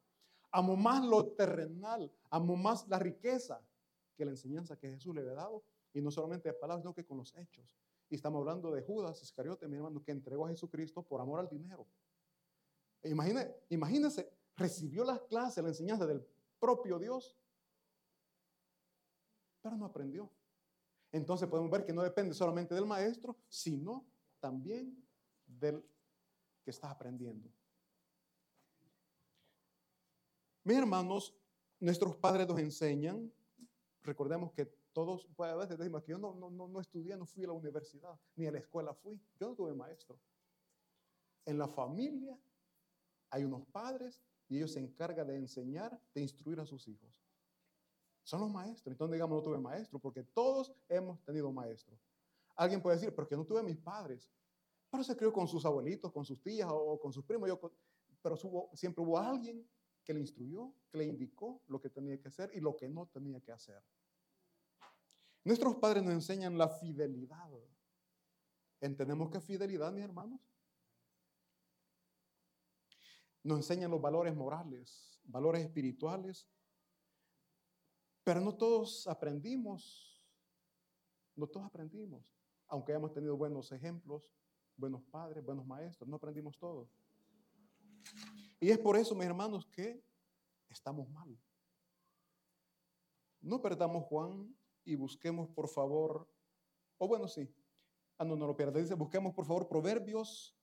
Amó 0.51 0.75
más 0.75 1.03
lo 1.03 1.33
terrenal, 1.33 2.11
amó 2.29 2.55
más 2.55 2.87
la 2.87 2.99
riqueza 2.99 3.61
que 4.15 4.25
la 4.25 4.31
enseñanza 4.31 4.77
que 4.77 4.89
Jesús 4.89 5.13
le 5.13 5.21
había 5.21 5.33
dado. 5.33 5.63
Y 5.93 6.01
no 6.01 6.11
solamente 6.11 6.49
de 6.49 6.53
palabras, 6.53 6.83
sino 6.83 6.93
que 6.93 7.05
con 7.05 7.17
los 7.17 7.33
hechos. 7.35 7.77
Y 8.09 8.15
estamos 8.15 8.39
hablando 8.39 8.71
de 8.71 8.81
Judas 8.81 9.21
Iscariote, 9.21 9.67
mi 9.67 9.77
hermano, 9.77 10.03
que 10.03 10.11
entregó 10.11 10.45
a 10.45 10.49
Jesucristo 10.49 11.03
por 11.03 11.21
amor 11.21 11.39
al 11.39 11.49
dinero. 11.49 11.87
E 13.01 13.09
imagínese, 13.09 13.55
imagínese, 13.69 14.31
recibió 14.55 15.03
las 15.03 15.21
clases, 15.21 15.63
la 15.63 15.69
enseñanza 15.69 16.05
del 16.05 16.25
propio 16.59 16.99
Dios, 16.99 17.37
pero 19.61 19.75
no 19.75 19.85
aprendió. 19.85 20.31
Entonces 21.11 21.47
podemos 21.47 21.71
ver 21.71 21.85
que 21.85 21.93
no 21.93 22.03
depende 22.03 22.33
solamente 22.33 22.75
del 22.75 22.85
maestro, 22.85 23.37
sino 23.47 24.05
también 24.39 25.03
del 25.45 25.83
que 26.63 26.71
está 26.71 26.91
aprendiendo. 26.91 27.49
Mis 30.63 30.77
hermanos, 30.77 31.35
nuestros 31.79 32.15
padres 32.15 32.47
nos 32.47 32.59
enseñan, 32.59 33.31
recordemos 34.01 34.51
que 34.51 34.71
todos, 34.95 35.27
pues 35.35 35.51
a 35.51 35.55
veces 35.57 35.77
decimos 35.77 36.03
que 36.03 36.11
yo 36.13 36.17
no, 36.17 36.33
no, 36.33 36.49
no, 36.49 36.79
estudié, 36.79 37.17
no 37.17 37.25
fui 37.25 37.43
a 37.43 37.47
la 37.47 37.53
universidad, 37.53 38.17
ni 38.37 38.47
a 38.47 38.51
la 38.51 38.59
escuela 38.59 38.93
fui, 38.93 39.21
yo 39.37 39.49
no 39.49 39.53
tuve 39.53 39.73
maestro. 39.73 40.17
En 41.43 41.57
la 41.57 41.67
familia 41.67 42.39
hay 43.29 43.43
unos 43.43 43.65
padres 43.65 44.23
y 44.47 44.55
ellos 44.55 44.71
se 44.71 44.79
encargan 44.79 45.27
de 45.27 45.35
enseñar, 45.35 45.99
de 46.13 46.21
instruir 46.21 46.61
a 46.61 46.65
sus 46.65 46.87
hijos. 46.87 47.21
Son 48.23 48.39
los 48.39 48.49
maestros. 48.49 48.93
Entonces 48.93 49.15
digamos, 49.15 49.35
no 49.35 49.43
tuve 49.43 49.59
maestro, 49.59 49.99
porque 49.99 50.23
todos 50.23 50.73
hemos 50.87 51.21
tenido 51.25 51.51
maestro. 51.51 51.99
Alguien 52.55 52.81
puede 52.81 52.95
decir, 52.95 53.13
porque 53.13 53.35
no 53.35 53.43
tuve 53.43 53.61
mis 53.63 53.77
padres. 53.77 54.31
Pero 54.89 55.03
se 55.03 55.17
crió 55.17 55.33
con 55.33 55.49
sus 55.49 55.65
abuelitos, 55.65 56.09
con 56.09 56.23
sus 56.23 56.41
tías 56.41 56.69
o 56.71 56.97
con 56.97 57.11
sus 57.11 57.25
primos. 57.25 57.49
Yo, 57.49 57.59
pero 58.21 58.37
siempre 58.73 59.03
hubo 59.03 59.17
alguien 59.17 59.67
que 60.05 60.13
le 60.13 60.21
instruyó, 60.21 60.71
que 60.89 60.99
le 60.99 61.03
indicó 61.03 61.61
lo 61.67 61.81
que 61.81 61.89
tenía 61.89 62.17
que 62.17 62.29
hacer 62.29 62.49
y 62.53 62.61
lo 62.61 62.77
que 62.77 62.87
no 62.87 63.07
tenía 63.07 63.41
que 63.41 63.51
hacer. 63.51 63.83
Nuestros 65.45 65.75
padres 65.75 66.03
nos 66.03 66.13
enseñan 66.13 66.57
la 66.57 66.67
fidelidad. 66.67 67.51
¿Entendemos 68.81 69.29
qué 69.29 69.39
fidelidad, 69.39 69.93
mis 69.93 70.03
hermanos? 70.03 70.41
Nos 73.43 73.57
enseñan 73.59 73.91
los 73.91 74.01
valores 74.01 74.35
morales, 74.35 75.19
valores 75.23 75.63
espirituales, 75.63 76.49
pero 78.23 78.41
no 78.41 78.57
todos 78.57 79.07
aprendimos, 79.07 80.19
no 81.35 81.45
todos 81.45 81.67
aprendimos, 81.67 82.35
aunque 82.67 82.91
hayamos 82.91 83.13
tenido 83.13 83.37
buenos 83.37 83.71
ejemplos, 83.71 84.33
buenos 84.75 85.03
padres, 85.03 85.45
buenos 85.45 85.67
maestros, 85.67 86.09
no 86.09 86.15
aprendimos 86.15 86.57
todos. 86.57 86.89
Y 88.59 88.71
es 88.71 88.79
por 88.79 88.97
eso, 88.97 89.13
mis 89.13 89.25
hermanos, 89.25 89.67
que 89.67 90.03
estamos 90.69 91.07
mal. 91.09 91.39
No 93.41 93.61
perdamos 93.61 94.05
Juan 94.05 94.55
y 94.85 94.95
busquemos, 94.95 95.49
por 95.49 95.67
favor, 95.67 96.29
o 96.97 97.07
bueno, 97.07 97.27
sí, 97.27 97.53
ah, 98.19 98.23
no, 98.23 98.35
no 98.35 98.47
lo 98.47 98.55
pierda, 98.55 98.79
dice, 98.79 98.93
busquemos, 98.93 99.33
por 99.33 99.45
favor, 99.45 99.67
Proverbios, 99.67 100.55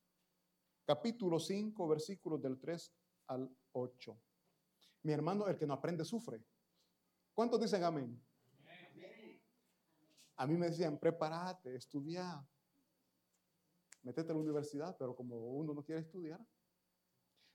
capítulo 0.84 1.38
5, 1.38 1.88
versículos 1.88 2.40
del 2.40 2.58
3 2.58 2.92
al 3.26 3.54
8. 3.72 4.18
Mi 5.02 5.12
hermano, 5.12 5.48
el 5.48 5.56
que 5.56 5.66
no 5.66 5.74
aprende, 5.74 6.04
sufre. 6.04 6.42
¿Cuántos 7.34 7.60
dicen 7.60 7.82
amén? 7.82 8.22
A 10.36 10.46
mí 10.46 10.56
me 10.56 10.66
decían, 10.66 10.98
prepárate, 10.98 11.74
estudia, 11.74 12.44
métete 14.02 14.30
a 14.30 14.34
la 14.34 14.40
universidad, 14.40 14.96
pero 14.96 15.14
como 15.14 15.36
uno 15.36 15.74
no 15.74 15.84
quiere 15.84 16.00
estudiar, 16.00 16.44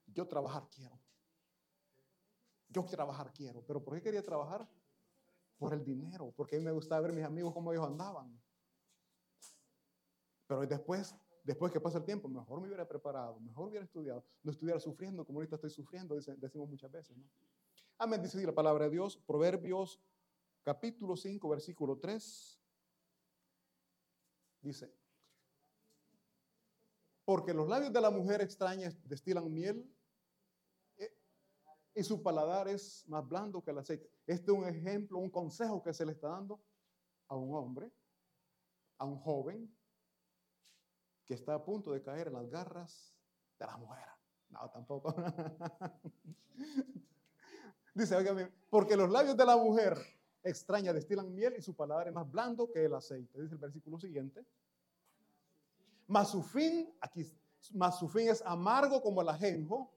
yo 0.05 0.27
trabajar 0.27 0.67
quiero. 0.69 0.99
Yo 2.69 2.83
trabajar 2.85 3.31
quiero. 3.33 3.61
¿Pero 3.65 3.83
por 3.83 3.95
qué 3.95 4.01
quería 4.01 4.21
trabajar? 4.21 4.67
Por 5.57 5.73
el 5.73 5.83
dinero, 5.83 6.33
porque 6.35 6.55
a 6.55 6.59
mí 6.59 6.65
me 6.65 6.71
gustaba 6.71 7.01
ver 7.01 7.11
a 7.11 7.13
mis 7.15 7.23
amigos 7.25 7.53
cómo 7.53 7.71
ellos 7.71 7.85
andaban. 7.85 8.39
Pero 10.45 10.65
después, 10.65 11.15
después 11.43 11.71
que 11.71 11.81
pasa 11.81 11.97
el 11.97 12.05
tiempo, 12.05 12.29
mejor 12.29 12.61
me 12.61 12.67
hubiera 12.67 12.87
preparado, 12.87 13.39
mejor 13.39 13.69
hubiera 13.69 13.85
estudiado, 13.85 14.23
no 14.43 14.51
estuviera 14.51 14.79
sufriendo 14.79 15.25
como 15.25 15.39
ahorita 15.39 15.55
estoy 15.55 15.71
sufriendo, 15.71 16.15
decimos 16.15 16.69
muchas 16.69 16.91
veces. 16.91 17.17
¿no? 17.17 17.23
Amén, 17.97 18.21
dice 18.21 18.45
la 18.45 18.53
palabra 18.53 18.85
de 18.85 18.91
Dios, 18.91 19.17
Proverbios 19.17 19.99
capítulo 20.63 21.15
5, 21.15 21.49
versículo 21.49 21.97
3. 21.97 22.61
Dice, 24.61 24.93
porque 27.25 27.53
los 27.53 27.67
labios 27.67 27.91
de 27.91 28.01
la 28.01 28.09
mujer 28.09 28.41
extraña 28.41 28.89
destilan 29.03 29.51
miel 29.51 29.85
y 31.97 32.03
su 32.03 32.21
paladar 32.21 32.67
es 32.67 33.03
más 33.07 33.27
blando 33.27 33.63
que 33.63 33.71
el 33.71 33.79
aceite. 33.79 34.07
Este 34.27 34.51
es 34.51 34.57
un 34.57 34.67
ejemplo, 34.67 35.17
un 35.17 35.31
consejo 35.31 35.81
que 35.81 35.95
se 35.95 36.05
le 36.05 36.11
está 36.11 36.27
dando 36.27 36.61
a 37.27 37.35
un 37.35 37.55
hombre, 37.55 37.91
a 38.99 39.05
un 39.05 39.17
joven 39.17 39.75
que 41.25 41.33
está 41.33 41.55
a 41.55 41.65
punto 41.65 41.91
de 41.91 42.03
caer 42.03 42.27
en 42.27 42.33
las 42.33 42.47
garras 42.51 43.15
de 43.57 43.65
la 43.65 43.77
mujer. 43.77 44.05
No, 44.49 44.69
tampoco. 44.69 45.15
Dice, 47.95 48.15
oigan, 48.15 48.53
porque 48.69 48.95
los 48.95 49.09
labios 49.09 49.35
de 49.35 49.45
la 49.45 49.57
mujer 49.57 49.97
extraña 50.43 50.93
destilan 50.93 51.33
miel 51.33 51.55
y 51.57 51.63
su 51.63 51.73
paladar 51.73 52.09
es 52.09 52.13
más 52.13 52.29
blando 52.29 52.69
que 52.69 52.85
el 52.85 52.93
aceite. 52.93 53.41
Dice 53.41 53.55
el 53.55 53.59
versículo 53.59 53.97
siguiente. 53.97 54.45
Mas 56.05 56.29
su 56.29 56.43
fin, 56.43 56.93
aquí, 57.01 57.25
mas 57.73 57.97
su 57.97 58.07
fin 58.07 58.29
es 58.29 58.43
amargo 58.45 59.01
como 59.01 59.23
el 59.23 59.29
ajenjo 59.29 59.96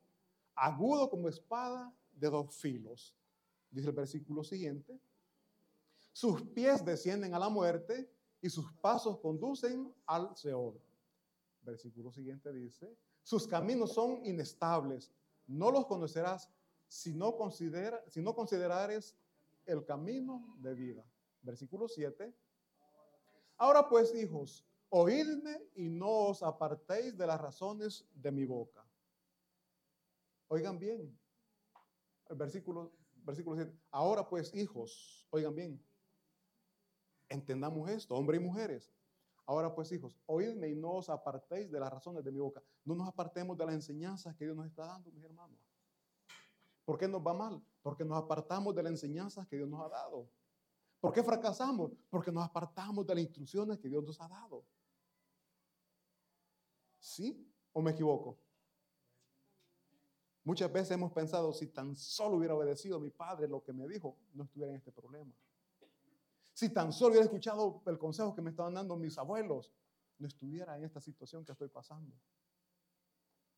agudo 0.54 1.08
como 1.08 1.28
espada 1.28 1.92
de 2.12 2.28
dos 2.28 2.54
filos. 2.54 3.14
Dice 3.70 3.88
el 3.88 3.94
versículo 3.94 4.42
siguiente. 4.42 5.00
Sus 6.12 6.42
pies 6.42 6.84
descienden 6.84 7.34
a 7.34 7.38
la 7.38 7.48
muerte 7.48 8.10
y 8.42 8.50
sus 8.50 8.72
pasos 8.74 9.18
conducen 9.20 9.94
al 10.06 10.36
Seol. 10.36 10.80
Versículo 11.62 12.10
siguiente 12.10 12.52
dice, 12.52 12.96
sus 13.22 13.46
caminos 13.46 13.92
son 13.92 14.24
inestables, 14.24 15.12
no 15.46 15.70
los 15.70 15.86
conocerás 15.86 16.50
si 16.88 17.14
no, 17.14 17.36
considera, 17.36 18.02
si 18.08 18.20
no 18.20 18.34
considerares 18.34 19.14
el 19.66 19.84
camino 19.84 20.56
de 20.58 20.74
vida. 20.74 21.04
Versículo 21.42 21.86
7. 21.86 22.34
Ahora 23.58 23.88
pues, 23.88 24.14
hijos, 24.14 24.66
oídme 24.88 25.62
y 25.76 25.88
no 25.88 26.28
os 26.28 26.42
apartéis 26.42 27.16
de 27.16 27.26
las 27.26 27.40
razones 27.40 28.06
de 28.14 28.32
mi 28.32 28.44
boca. 28.44 28.84
Oigan 30.52 30.80
bien, 30.80 31.16
el 32.28 32.36
versículo, 32.36 32.92
versículo 33.22 33.54
7. 33.54 33.72
Ahora 33.92 34.28
pues, 34.28 34.52
hijos, 34.52 35.24
oigan 35.30 35.54
bien, 35.54 35.86
entendamos 37.28 37.88
esto, 37.88 38.16
hombres 38.16 38.40
y 38.40 38.44
mujeres. 38.44 38.92
Ahora 39.46 39.72
pues, 39.72 39.92
hijos, 39.92 40.18
oídme 40.26 40.68
y 40.68 40.74
no 40.74 40.94
os 40.94 41.08
apartéis 41.08 41.70
de 41.70 41.78
las 41.78 41.88
razones 41.88 42.24
de 42.24 42.32
mi 42.32 42.40
boca. 42.40 42.60
No 42.84 42.96
nos 42.96 43.06
apartemos 43.06 43.56
de 43.56 43.64
las 43.64 43.76
enseñanzas 43.76 44.34
que 44.34 44.44
Dios 44.44 44.56
nos 44.56 44.66
está 44.66 44.86
dando, 44.86 45.12
mis 45.12 45.22
hermanos. 45.22 45.56
¿Por 46.84 46.98
qué 46.98 47.06
nos 47.06 47.24
va 47.24 47.32
mal? 47.32 47.64
Porque 47.80 48.04
nos 48.04 48.18
apartamos 48.18 48.74
de 48.74 48.82
las 48.82 48.90
enseñanzas 48.90 49.46
que 49.46 49.54
Dios 49.54 49.68
nos 49.68 49.86
ha 49.86 49.88
dado. 49.88 50.28
¿Por 50.98 51.12
qué 51.12 51.22
fracasamos? 51.22 51.92
Porque 52.08 52.32
nos 52.32 52.44
apartamos 52.44 53.06
de 53.06 53.14
las 53.14 53.22
instrucciones 53.22 53.78
que 53.78 53.88
Dios 53.88 54.02
nos 54.02 54.20
ha 54.20 54.26
dado. 54.26 54.66
¿Sí 56.98 57.48
o 57.72 57.80
me 57.80 57.92
equivoco? 57.92 58.49
Muchas 60.50 60.72
veces 60.72 60.90
hemos 60.90 61.12
pensado, 61.12 61.52
si 61.52 61.68
tan 61.68 61.94
solo 61.94 62.38
hubiera 62.38 62.56
obedecido 62.56 62.96
a 62.96 63.00
mi 63.00 63.10
padre 63.10 63.46
lo 63.46 63.62
que 63.62 63.72
me 63.72 63.86
dijo, 63.86 64.18
no 64.34 64.42
estuviera 64.42 64.72
en 64.72 64.78
este 64.78 64.90
problema. 64.90 65.32
Si 66.52 66.70
tan 66.70 66.92
solo 66.92 67.10
hubiera 67.10 67.26
escuchado 67.26 67.80
el 67.86 67.96
consejo 68.00 68.34
que 68.34 68.42
me 68.42 68.50
estaban 68.50 68.74
dando 68.74 68.96
mis 68.96 69.16
abuelos, 69.16 69.72
no 70.18 70.26
estuviera 70.26 70.76
en 70.76 70.82
esta 70.82 71.00
situación 71.00 71.44
que 71.44 71.52
estoy 71.52 71.68
pasando. 71.68 72.16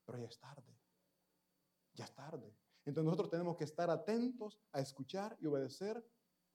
Pero 0.04 0.18
ya 0.18 0.26
es 0.26 0.38
tarde. 0.38 0.76
Ya 1.94 2.04
es 2.04 2.14
tarde. 2.14 2.54
Entonces 2.84 3.04
nosotros 3.06 3.30
tenemos 3.30 3.56
que 3.56 3.64
estar 3.64 3.88
atentos 3.88 4.60
a 4.70 4.80
escuchar 4.82 5.34
y 5.40 5.46
obedecer 5.46 6.06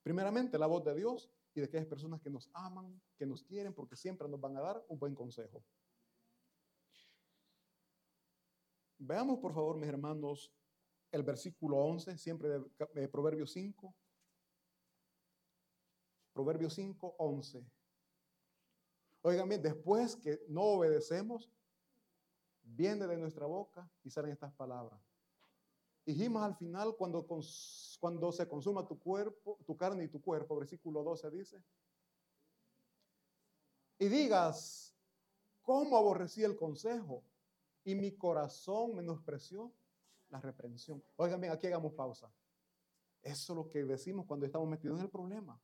primeramente 0.04 0.60
la 0.60 0.68
voz 0.68 0.84
de 0.84 0.94
Dios 0.94 1.32
y 1.56 1.62
de 1.62 1.66
aquellas 1.66 1.88
personas 1.88 2.22
que 2.22 2.30
nos 2.30 2.48
aman, 2.54 3.02
que 3.18 3.26
nos 3.26 3.42
quieren, 3.42 3.74
porque 3.74 3.96
siempre 3.96 4.30
nos 4.30 4.40
van 4.40 4.56
a 4.56 4.62
dar 4.62 4.86
un 4.88 5.00
buen 5.00 5.16
consejo. 5.16 5.64
Veamos, 9.00 9.40
por 9.40 9.54
favor, 9.54 9.78
mis 9.78 9.90
hermanos, 9.90 10.52
el 11.12 11.24
versículo 11.24 11.78
11, 11.78 12.18
siempre 12.18 12.50
de, 12.50 13.08
Proverbios 13.08 13.52
5. 13.52 13.96
Proverbios 16.34 16.74
5, 16.74 17.16
11. 17.18 17.66
Oigan 19.22 19.50
bien, 19.50 19.62
después 19.62 20.16
que 20.16 20.42
no 20.48 20.64
obedecemos, 20.64 21.52
viene 22.64 23.08
de 23.08 23.18
nuestra 23.18 23.46
boca 23.46 23.90
y 24.04 24.10
salen 24.10 24.32
estas 24.32 24.54
palabras. 24.54 25.00
Dijimos 26.06 26.42
al 26.44 26.56
final, 26.56 26.96
cuando, 26.96 27.26
cuando 28.00 28.32
se 28.32 28.48
consuma 28.48 28.88
tu 28.88 28.98
cuerpo, 29.00 29.60
tu 29.66 29.76
carne 29.76 30.06
y 30.06 30.08
tu 30.08 30.22
cuerpo, 30.22 30.58
versículo 30.58 31.04
12 31.04 31.32
dice, 31.32 31.64
y 34.00 34.08
digas, 34.08 34.96
¿cómo 35.62 35.98
aborrecí 35.98 36.44
el 36.44 36.56
consejo? 36.56 37.24
Y 37.88 37.96
mi 37.96 38.12
corazón 38.18 38.98
menospreció 38.98 39.74
la 40.28 40.42
reprensión. 40.42 41.02
Oigan 41.16 41.40
bien, 41.40 41.54
aquí 41.54 41.68
hagamos 41.68 41.94
pausa. 41.94 42.30
Eso 43.22 43.54
es 43.54 43.56
lo 43.56 43.70
que 43.70 43.86
decimos 43.86 44.26
cuando 44.26 44.46
estamos 44.46 44.68
metidos 44.68 44.98
en 44.98 45.06
el 45.06 45.10
problema. 45.10 45.58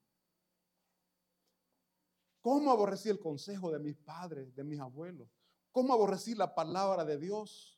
¿Cómo 2.40 2.72
aborrecí 2.72 3.10
el 3.10 3.20
consejo 3.20 3.70
de 3.74 3.80
mis 3.80 3.98
padres, 3.98 4.56
de 4.56 4.64
mis 4.64 4.80
abuelos? 4.80 5.28
¿Cómo 5.74 5.92
aborrecí 5.92 6.34
la 6.34 6.56
palabra 6.56 7.04
de 7.04 7.18
Dios? 7.18 7.78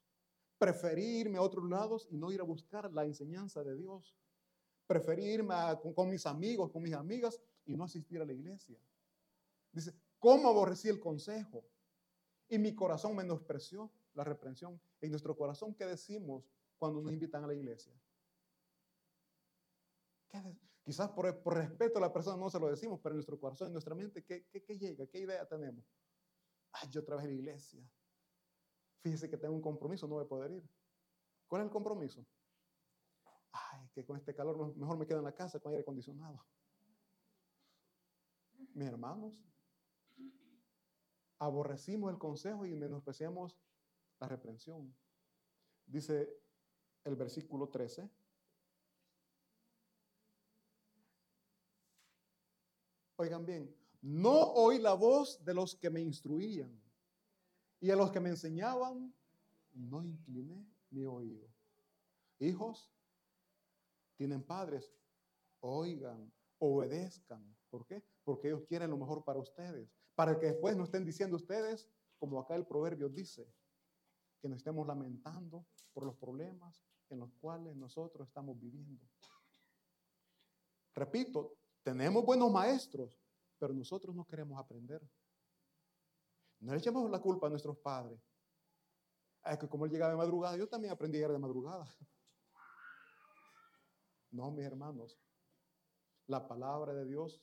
Preferí 0.59 1.21
irme 1.21 1.39
a 1.39 1.41
otros 1.41 1.67
lados 1.67 2.07
y 2.11 2.15
no 2.15 2.31
ir 2.31 2.39
a 2.39 2.43
buscar 2.43 2.93
la 2.93 3.03
enseñanza 3.03 3.63
de 3.63 3.75
Dios. 3.75 4.15
Preferí 4.85 5.25
irme 5.25 5.55
con, 5.81 5.95
con 5.95 6.07
mis 6.07 6.27
amigos, 6.27 6.69
con 6.69 6.83
mis 6.83 6.93
amigas 6.93 7.41
y 7.65 7.75
no 7.75 7.85
asistir 7.85 8.21
a 8.21 8.25
la 8.25 8.33
iglesia. 8.33 8.77
Dice, 9.71 9.91
¿cómo 10.19 10.49
aborrecí 10.49 10.87
el 10.87 10.99
consejo? 10.99 11.65
Y 12.47 12.59
mi 12.59 12.75
corazón 12.75 13.15
menospreció 13.15 13.91
la 14.15 14.23
reprensión. 14.23 14.81
En 15.01 15.11
nuestro 15.11 15.35
corazón, 15.35 15.75
¿qué 15.75 15.85
decimos 15.85 16.43
cuando 16.77 17.01
nos 17.01 17.11
invitan 17.11 17.43
a 17.43 17.47
la 17.47 17.53
iglesia? 17.53 17.93
Quizás 20.83 21.09
por, 21.11 21.25
respeto 21.25 21.97
a 21.97 22.01
la 22.01 22.13
persona 22.13 22.37
no 22.37 22.49
se 22.49 22.59
lo 22.59 22.69
decimos, 22.69 22.99
pero 23.01 23.13
en 23.13 23.17
nuestro 23.17 23.39
corazón, 23.39 23.67
en 23.67 23.73
nuestra 23.73 23.95
mente, 23.95 24.23
¿qué, 24.23 24.45
qué, 24.47 24.77
llega? 24.77 25.07
¿Qué 25.07 25.19
idea 25.19 25.47
tenemos? 25.47 25.85
Ay, 26.71 26.89
yo 26.89 27.03
trabajé 27.03 27.27
en 27.27 27.35
la 27.35 27.41
iglesia. 27.41 27.89
Fíjese 29.01 29.29
que 29.29 29.37
tengo 29.37 29.55
un 29.55 29.61
compromiso, 29.61 30.07
no 30.07 30.15
voy 30.15 30.25
a 30.25 30.27
poder 30.27 30.51
ir. 30.51 30.69
¿Cuál 31.47 31.61
es 31.61 31.65
el 31.67 31.71
compromiso? 31.71 32.25
Ay, 33.51 33.89
que 33.93 34.05
con 34.05 34.17
este 34.17 34.35
calor 34.35 34.75
mejor 34.75 34.97
me 34.97 35.07
quedo 35.07 35.19
en 35.19 35.25
la 35.25 35.33
casa 35.33 35.59
con 35.59 35.71
aire 35.71 35.81
acondicionado. 35.81 36.45
Mis 38.73 38.87
hermanos, 38.87 39.41
aborrecimos 41.39 42.11
el 42.11 42.17
consejo 42.17 42.65
y 42.65 42.75
menospreciamos 42.75 43.57
la 44.19 44.27
reprensión. 44.27 44.95
Dice 45.85 46.29
el 47.03 47.15
versículo 47.15 47.69
13. 47.69 48.09
Oigan 53.17 53.45
bien, 53.45 53.73
no 54.01 54.51
oí 54.53 54.79
la 54.79 54.93
voz 54.93 55.43
de 55.43 55.53
los 55.53 55.75
que 55.75 55.89
me 55.89 56.01
instruían 56.01 56.81
y 57.79 57.91
a 57.91 57.95
los 57.95 58.11
que 58.11 58.19
me 58.19 58.29
enseñaban, 58.29 59.13
no 59.73 60.03
incliné 60.03 60.67
mi 60.89 61.05
oído. 61.05 61.47
Hijos, 62.39 62.91
tienen 64.17 64.43
padres, 64.43 64.93
oigan, 65.61 66.31
obedezcan. 66.59 67.55
¿Por 67.69 67.85
qué? 67.85 68.03
Porque 68.23 68.47
ellos 68.47 68.63
quieren 68.67 68.89
lo 68.89 68.97
mejor 68.97 69.23
para 69.23 69.39
ustedes. 69.39 69.89
Para 70.15 70.39
que 70.39 70.47
después 70.47 70.75
no 70.75 70.83
estén 70.83 71.05
diciendo 71.05 71.35
ustedes, 71.35 71.89
como 72.17 72.39
acá 72.39 72.55
el 72.55 72.65
proverbio 72.65 73.09
dice, 73.09 73.47
que 74.45 74.49
nos 74.49 74.59
estemos 74.59 74.85
lamentando 74.85 75.65
por 75.91 76.05
los 76.05 76.15
problemas 76.17 76.85
en 77.09 77.17
los 77.17 77.31
cuales 77.41 77.75
nosotros 77.75 78.27
estamos 78.27 78.59
viviendo. 78.59 79.03
Repito, 80.93 81.57
tenemos 81.81 82.23
buenos 82.23 82.51
maestros, 82.51 83.19
pero 83.57 83.73
nosotros 83.73 84.15
no 84.15 84.23
queremos 84.23 84.59
aprender. 84.59 85.01
No 86.59 86.73
le 86.73 86.77
echemos 86.77 87.09
la 87.09 87.19
culpa 87.19 87.47
a 87.47 87.49
nuestros 87.49 87.75
padres. 87.79 88.21
Es 89.45 89.57
que 89.57 89.67
como 89.67 89.85
él 89.85 89.91
llegaba 89.91 90.11
de 90.11 90.17
madrugada, 90.17 90.55
yo 90.57 90.69
también 90.69 90.93
aprendí 90.93 91.17
a 91.17 91.21
llegar 91.21 91.31
de 91.31 91.39
madrugada. 91.39 91.87
No, 94.29 94.51
mis 94.51 94.65
hermanos. 94.65 95.17
La 96.27 96.47
palabra 96.47 96.93
de 96.93 97.05
Dios 97.05 97.41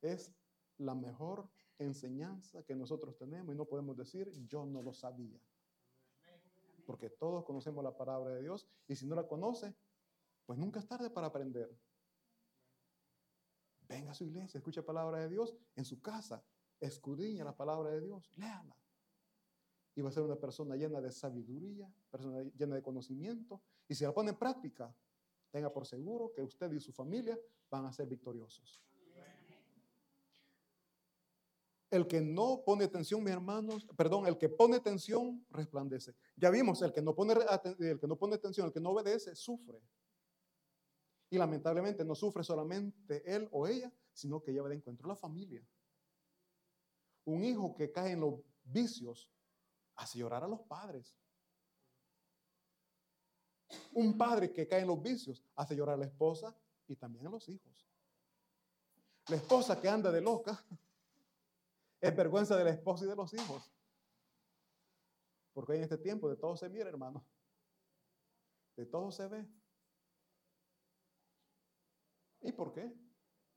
es 0.00 0.32
la 0.76 0.94
mejor 0.94 1.50
enseñanza 1.76 2.62
que 2.62 2.76
nosotros 2.76 3.16
tenemos 3.16 3.52
y 3.52 3.58
no 3.58 3.64
podemos 3.64 3.96
decir, 3.96 4.30
yo 4.46 4.64
no 4.64 4.80
lo 4.80 4.92
sabía 4.92 5.40
porque 6.88 7.10
todos 7.10 7.44
conocemos 7.44 7.84
la 7.84 7.94
palabra 7.94 8.30
de 8.30 8.40
Dios 8.40 8.66
y 8.86 8.96
si 8.96 9.06
no 9.06 9.14
la 9.14 9.28
conoce, 9.28 9.76
pues 10.46 10.58
nunca 10.58 10.80
es 10.80 10.86
tarde 10.86 11.10
para 11.10 11.26
aprender. 11.26 11.70
Venga 13.86 14.12
a 14.12 14.14
su 14.14 14.24
iglesia, 14.24 14.56
escucha 14.56 14.80
la 14.80 14.86
palabra 14.86 15.18
de 15.18 15.28
Dios 15.28 15.54
en 15.76 15.84
su 15.84 16.00
casa, 16.00 16.42
escudriña 16.80 17.44
la 17.44 17.54
palabra 17.54 17.90
de 17.90 18.00
Dios, 18.00 18.30
léala. 18.38 18.74
Y 19.96 20.00
va 20.00 20.08
a 20.08 20.12
ser 20.12 20.22
una 20.22 20.36
persona 20.36 20.76
llena 20.76 21.02
de 21.02 21.12
sabiduría, 21.12 21.92
persona 22.10 22.42
llena 22.56 22.76
de 22.76 22.82
conocimiento. 22.82 23.60
Y 23.86 23.94
si 23.94 24.04
la 24.04 24.14
pone 24.14 24.30
en 24.30 24.38
práctica, 24.38 24.90
tenga 25.50 25.70
por 25.70 25.84
seguro 25.84 26.32
que 26.32 26.40
usted 26.40 26.72
y 26.72 26.80
su 26.80 26.94
familia 26.94 27.38
van 27.68 27.84
a 27.84 27.92
ser 27.92 28.08
victoriosos. 28.08 28.82
El 31.90 32.06
que 32.06 32.20
no 32.20 32.62
pone 32.64 32.84
atención, 32.84 33.22
mis 33.24 33.32
hermanos, 33.32 33.86
perdón, 33.96 34.26
el 34.26 34.36
que 34.36 34.48
pone 34.48 34.76
atención 34.76 35.46
resplandece. 35.50 36.14
Ya 36.36 36.50
vimos, 36.50 36.82
el 36.82 36.92
que 36.92 37.00
no 37.00 37.14
pone, 37.14 37.34
el 37.78 37.98
que 37.98 38.06
no 38.06 38.16
pone 38.16 38.34
atención, 38.34 38.66
el 38.66 38.72
que 38.72 38.80
no 38.80 38.90
obedece, 38.90 39.34
sufre. 39.34 39.80
Y 41.30 41.38
lamentablemente 41.38 42.04
no 42.04 42.14
sufre 42.14 42.44
solamente 42.44 43.22
él 43.24 43.48
o 43.52 43.66
ella, 43.66 43.92
sino 44.12 44.42
que 44.42 44.52
lleva 44.52 44.68
de 44.68 44.76
encuentro 44.76 45.08
la 45.08 45.16
familia. 45.16 45.66
Un 47.24 47.44
hijo 47.44 47.74
que 47.74 47.90
cae 47.90 48.12
en 48.12 48.20
los 48.20 48.40
vicios 48.64 49.30
hace 49.96 50.18
llorar 50.18 50.44
a 50.44 50.48
los 50.48 50.60
padres. 50.62 51.14
Un 53.92 54.16
padre 54.16 54.52
que 54.52 54.66
cae 54.66 54.80
en 54.80 54.86
los 54.86 55.02
vicios 55.02 55.42
hace 55.54 55.74
llorar 55.76 55.94
a 55.94 55.98
la 55.98 56.06
esposa 56.06 56.56
y 56.86 56.96
también 56.96 57.26
a 57.26 57.30
los 57.30 57.48
hijos. 57.48 57.86
La 59.28 59.36
esposa 59.36 59.78
que 59.80 59.88
anda 59.88 60.10
de 60.10 60.22
loca 60.22 60.64
es 62.00 62.16
vergüenza 62.16 62.56
de 62.56 62.64
la 62.64 62.70
esposa 62.70 63.04
y 63.04 63.08
de 63.08 63.16
los 63.16 63.32
hijos. 63.34 63.72
Porque 65.52 65.74
en 65.74 65.82
este 65.82 65.98
tiempo 65.98 66.28
de 66.28 66.36
todo 66.36 66.56
se 66.56 66.68
mira, 66.68 66.88
hermano. 66.88 67.26
De 68.76 68.86
todo 68.86 69.10
se 69.10 69.26
ve. 69.26 69.48
¿Y 72.40 72.52
por 72.52 72.72
qué? 72.72 72.94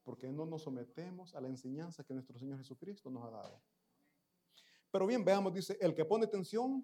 Porque 0.03 0.31
no 0.31 0.45
nos 0.45 0.63
sometemos 0.63 1.35
a 1.35 1.41
la 1.41 1.47
enseñanza 1.47 2.03
que 2.03 2.13
nuestro 2.13 2.39
Señor 2.39 2.57
Jesucristo 2.57 3.11
nos 3.11 3.23
ha 3.25 3.29
dado. 3.29 3.61
Pero 4.89 5.05
bien, 5.05 5.23
veamos, 5.23 5.53
dice, 5.53 5.77
el 5.79 5.93
que 5.93 6.05
pone 6.05 6.25
atención 6.25 6.83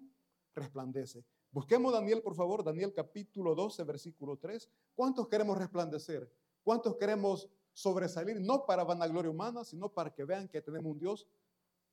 resplandece. 0.54 1.24
Busquemos 1.50 1.92
Daniel, 1.92 2.22
por 2.22 2.34
favor, 2.34 2.62
Daniel 2.62 2.92
capítulo 2.92 3.54
12, 3.54 3.82
versículo 3.84 4.36
3. 4.36 4.70
¿Cuántos 4.94 5.28
queremos 5.28 5.58
resplandecer? 5.58 6.30
¿Cuántos 6.62 6.96
queremos 6.96 7.50
sobresalir? 7.72 8.40
No 8.40 8.66
para 8.66 8.84
vanagloria 8.84 9.30
humana, 9.30 9.64
sino 9.64 9.92
para 9.92 10.14
que 10.14 10.24
vean 10.24 10.48
que 10.48 10.62
tenemos 10.62 10.92
un 10.92 10.98
Dios 10.98 11.26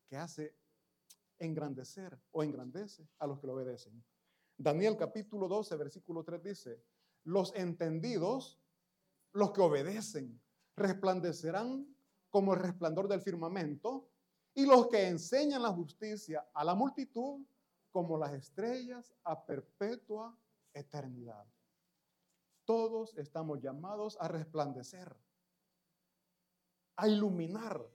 que 0.08 0.18
hace 0.18 0.56
engrandecer 1.39 2.18
o 2.32 2.44
engrandece 2.44 3.08
a 3.20 3.28
los 3.28 3.39
que 3.39 3.48
lo 3.48 3.54
obedecen. 3.54 4.04
Daniel 4.58 4.96
capítulo 4.98 5.48
12, 5.48 5.76
versículo 5.76 6.24
3 6.24 6.44
dice, 6.44 6.84
los 7.24 7.54
entendidos, 7.56 8.60
los 9.34 9.52
que 9.52 9.62
obedecen, 9.62 10.41
resplandecerán 10.76 11.86
como 12.30 12.54
el 12.54 12.60
resplandor 12.62 13.08
del 13.08 13.22
firmamento, 13.22 14.10
y 14.54 14.65
los 14.65 14.88
que 14.88 15.08
enseñan 15.08 15.62
la 15.62 15.74
justicia 15.74 16.48
a 16.54 16.63
la 16.63 16.76
multitud 16.76 17.46
como 17.91 18.18
las 18.18 18.34
estrellas 18.34 19.13
a 19.24 19.46
perpetua 19.46 20.38
eternidad. 20.74 21.46
Todos 22.63 23.18
estamos 23.18 23.62
llamados 23.62 24.18
a 24.20 24.28
resplandecer, 24.30 25.15
a 26.96 27.08
iluminar 27.08 27.86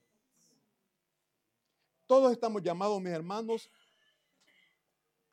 todos 2.11 2.33
estamos 2.33 2.61
llamados, 2.61 3.01
mis 3.01 3.13
hermanos, 3.13 3.71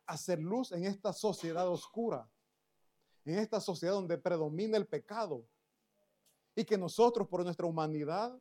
a 0.06 0.12
hacer 0.12 0.38
luz 0.38 0.70
en 0.70 0.84
esta 0.84 1.12
sociedad 1.12 1.68
oscura, 1.68 2.30
en 3.24 3.40
esta 3.40 3.60
sociedad 3.60 3.94
donde 3.94 4.16
predomina 4.16 4.76
el 4.76 4.86
pecado. 4.86 5.44
Y 6.54 6.64
que 6.64 6.78
nosotros, 6.78 7.26
por 7.26 7.42
nuestra 7.42 7.66
humanidad, 7.66 8.40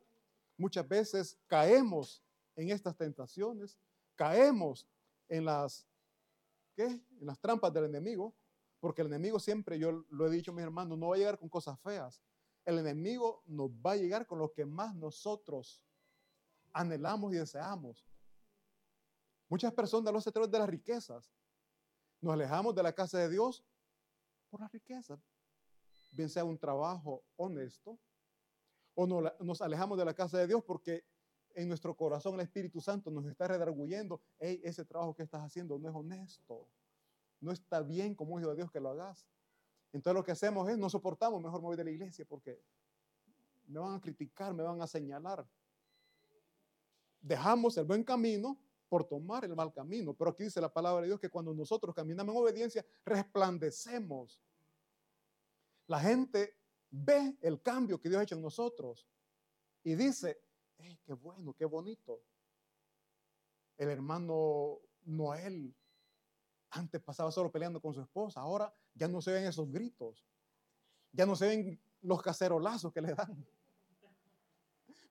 muchas 0.56 0.88
veces 0.88 1.40
caemos 1.48 2.24
en 2.56 2.70
estas 2.70 2.96
tentaciones, 2.96 3.80
caemos 4.14 4.88
en 5.28 5.44
las, 5.44 5.88
¿qué? 6.76 6.86
En 6.86 7.26
las 7.26 7.40
trampas 7.40 7.74
del 7.74 7.86
enemigo, 7.86 8.36
Porque 8.80 9.02
el 9.02 9.08
enemigo 9.08 9.40
siempre, 9.40 9.80
yo 9.80 10.06
lo 10.12 10.28
he 10.28 10.30
dicho 10.30 10.54
mis 10.54 10.64
hermanos, 10.64 10.96
no 10.96 11.08
va 11.08 11.16
a 11.16 11.18
llegar 11.18 11.40
con 11.40 11.50
cosas 11.50 11.80
feas. 11.80 12.22
El 12.66 12.78
enemigo 12.78 13.42
nos 13.48 13.72
va 13.72 13.94
a 13.94 13.96
llegar 13.96 14.28
con 14.28 14.38
lo 14.38 14.54
que 14.54 14.64
más 14.64 14.94
nosotros 14.94 15.82
anhelamos 16.72 17.34
y 17.34 17.38
deseamos. 17.38 18.06
Muchas 19.50 19.74
personas 19.74 20.12
lo 20.12 20.20
hacen 20.20 20.32
a 20.32 20.34
través 20.34 20.52
de 20.52 20.60
las 20.60 20.70
riquezas. 20.70 21.32
Nos 22.20 22.34
alejamos 22.34 22.76
de 22.76 22.84
la 22.84 22.94
casa 22.94 23.20
de 23.20 23.30
Dios 23.30 23.64
por 24.50 24.60
las 24.60 24.72
riquezas. 24.72 25.20
Bien 26.12 26.30
sea 26.30 26.44
un 26.44 26.58
trabajo 26.58 27.24
honesto, 27.36 28.00
o 28.96 29.06
nos 29.06 29.62
alejamos 29.62 29.98
de 29.98 30.06
la 30.06 30.14
casa 30.14 30.40
de 30.40 30.48
Dios 30.48 30.64
porque 30.64 31.06
en 31.54 31.68
nuestro 31.68 31.96
corazón 31.96 32.34
el 32.36 32.42
Espíritu 32.42 32.82
Santo 32.82 33.12
nos 33.12 33.26
está 33.28 33.48
redarguyendo, 33.48 34.22
hey, 34.40 34.60
ese 34.64 34.86
trabajo 34.86 35.14
que 35.14 35.24
estás 35.24 35.44
haciendo 35.44 35.78
no 35.78 35.88
es 35.88 35.96
honesto, 35.96 36.68
no 37.40 37.52
está 37.52 37.82
bien 37.82 38.16
como 38.16 38.40
hijo 38.40 38.50
de 38.50 38.56
Dios 38.56 38.72
que 38.72 38.80
lo 38.80 38.90
hagas. 38.90 39.28
Entonces 39.94 40.16
lo 40.16 40.24
que 40.24 40.32
hacemos 40.32 40.68
es, 40.70 40.78
no 40.78 40.90
soportamos, 40.90 41.42
mejor 41.42 41.62
me 41.62 41.68
voy 41.68 41.78
de 41.78 41.84
la 41.84 41.92
iglesia 41.92 42.26
porque 42.28 42.60
me 43.68 43.80
van 43.80 43.96
a 43.96 44.02
criticar, 44.02 44.54
me 44.54 44.64
van 44.64 44.82
a 44.82 44.88
señalar. 44.88 45.48
Dejamos 47.22 47.78
el 47.78 47.86
buen 47.86 48.04
camino 48.04 48.58
por 48.90 49.04
tomar 49.06 49.46
el 49.46 49.56
mal 49.56 49.74
camino. 49.74 50.14
Pero 50.14 50.32
aquí 50.32 50.44
dice 50.44 50.62
la 50.62 50.72
palabra 50.72 51.02
de 51.02 51.08
Dios 51.08 51.20
que 51.20 51.30
cuando 51.30 51.54
nosotros 51.54 51.94
caminamos 51.94 52.34
en 52.34 52.42
obediencia, 52.42 52.86
resplandecemos. 53.06 54.40
La 55.88 56.00
gente 56.00 56.58
ve 56.90 57.38
el 57.42 57.62
cambio 57.62 58.00
que 58.00 58.10
Dios 58.10 58.20
ha 58.20 58.24
hecho 58.24 58.36
en 58.36 58.42
nosotros 58.42 59.08
y 59.84 59.96
dice, 59.96 60.42
hey, 60.78 61.00
qué 61.06 61.14
bueno, 61.14 61.54
qué 61.54 61.66
bonito. 61.66 62.22
El 63.78 63.90
hermano 63.90 64.80
Noel 65.04 65.74
antes 66.72 67.02
pasaba 67.02 67.32
solo 67.32 67.52
peleando 67.52 67.82
con 67.82 67.94
su 67.94 68.02
esposa, 68.02 68.42
ahora 68.42 68.74
ya 68.94 69.08
no 69.08 69.22
se 69.22 69.32
ven 69.32 69.46
esos 69.46 69.72
gritos, 69.72 70.26
ya 71.12 71.26
no 71.26 71.36
se 71.36 71.48
ven 71.48 71.82
los 72.02 72.22
cacerolazos 72.22 72.92
que 72.92 73.02
le 73.02 73.14
dan. 73.14 73.48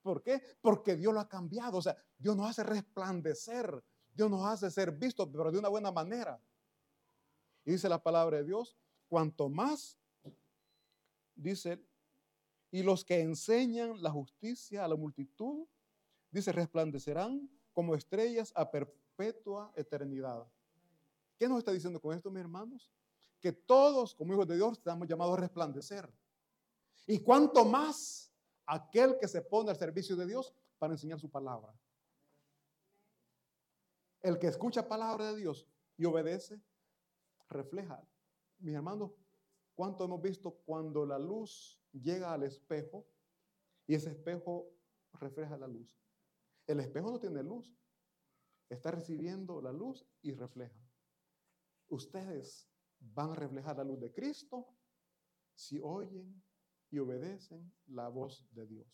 ¿Por 0.06 0.22
qué? 0.22 0.40
Porque 0.60 0.94
Dios 0.94 1.12
lo 1.12 1.18
ha 1.18 1.28
cambiado. 1.28 1.78
O 1.78 1.82
sea, 1.82 1.96
Dios 2.16 2.36
nos 2.36 2.48
hace 2.48 2.62
resplandecer. 2.62 3.82
Dios 4.14 4.30
nos 4.30 4.46
hace 4.46 4.70
ser 4.70 4.92
vistos, 4.92 5.28
pero 5.32 5.50
de 5.50 5.58
una 5.58 5.68
buena 5.68 5.90
manera. 5.90 6.40
Y 7.64 7.72
dice 7.72 7.88
la 7.88 8.00
palabra 8.00 8.36
de 8.36 8.44
Dios, 8.44 8.78
cuanto 9.08 9.48
más, 9.48 9.98
dice, 11.34 11.84
y 12.70 12.84
los 12.84 13.04
que 13.04 13.20
enseñan 13.20 14.00
la 14.00 14.12
justicia 14.12 14.84
a 14.84 14.88
la 14.88 14.94
multitud, 14.94 15.66
dice, 16.30 16.52
resplandecerán 16.52 17.50
como 17.72 17.96
estrellas 17.96 18.52
a 18.54 18.70
perpetua 18.70 19.72
eternidad. 19.74 20.46
¿Qué 21.36 21.48
nos 21.48 21.58
está 21.58 21.72
diciendo 21.72 22.00
con 22.00 22.16
esto, 22.16 22.30
mis 22.30 22.42
hermanos? 22.42 22.92
Que 23.40 23.50
todos, 23.50 24.14
como 24.14 24.34
hijos 24.34 24.46
de 24.46 24.54
Dios, 24.54 24.78
estamos 24.78 25.08
llamados 25.08 25.36
a 25.36 25.40
resplandecer. 25.40 26.08
Y 27.08 27.18
cuanto 27.18 27.64
más 27.64 28.32
aquel 28.66 29.16
que 29.18 29.28
se 29.28 29.42
pone 29.42 29.70
al 29.70 29.76
servicio 29.76 30.16
de 30.16 30.26
Dios 30.26 30.52
para 30.78 30.92
enseñar 30.92 31.18
su 31.18 31.30
palabra. 31.30 31.74
El 34.20 34.38
que 34.38 34.48
escucha 34.48 34.88
palabra 34.88 35.32
de 35.32 35.36
Dios 35.36 35.66
y 35.96 36.04
obedece, 36.04 36.60
refleja. 37.48 38.02
Mis 38.58 38.74
hermanos, 38.74 39.12
¿cuánto 39.74 40.04
hemos 40.04 40.20
visto 40.20 40.50
cuando 40.64 41.06
la 41.06 41.18
luz 41.18 41.80
llega 41.92 42.32
al 42.32 42.42
espejo 42.42 43.06
y 43.86 43.94
ese 43.94 44.10
espejo 44.10 44.68
refleja 45.12 45.56
la 45.56 45.68
luz? 45.68 45.96
El 46.66 46.80
espejo 46.80 47.12
no 47.12 47.20
tiene 47.20 47.42
luz, 47.42 47.72
está 48.68 48.90
recibiendo 48.90 49.62
la 49.62 49.72
luz 49.72 50.04
y 50.22 50.32
refleja. 50.32 50.80
Ustedes 51.88 52.68
van 52.98 53.30
a 53.30 53.36
reflejar 53.36 53.76
la 53.76 53.84
luz 53.84 54.00
de 54.00 54.12
Cristo 54.12 54.66
si 55.54 55.78
oyen 55.80 56.42
y 56.96 56.98
obedecen 56.98 57.70
la 57.88 58.08
voz 58.08 58.48
de 58.52 58.66
Dios. 58.66 58.86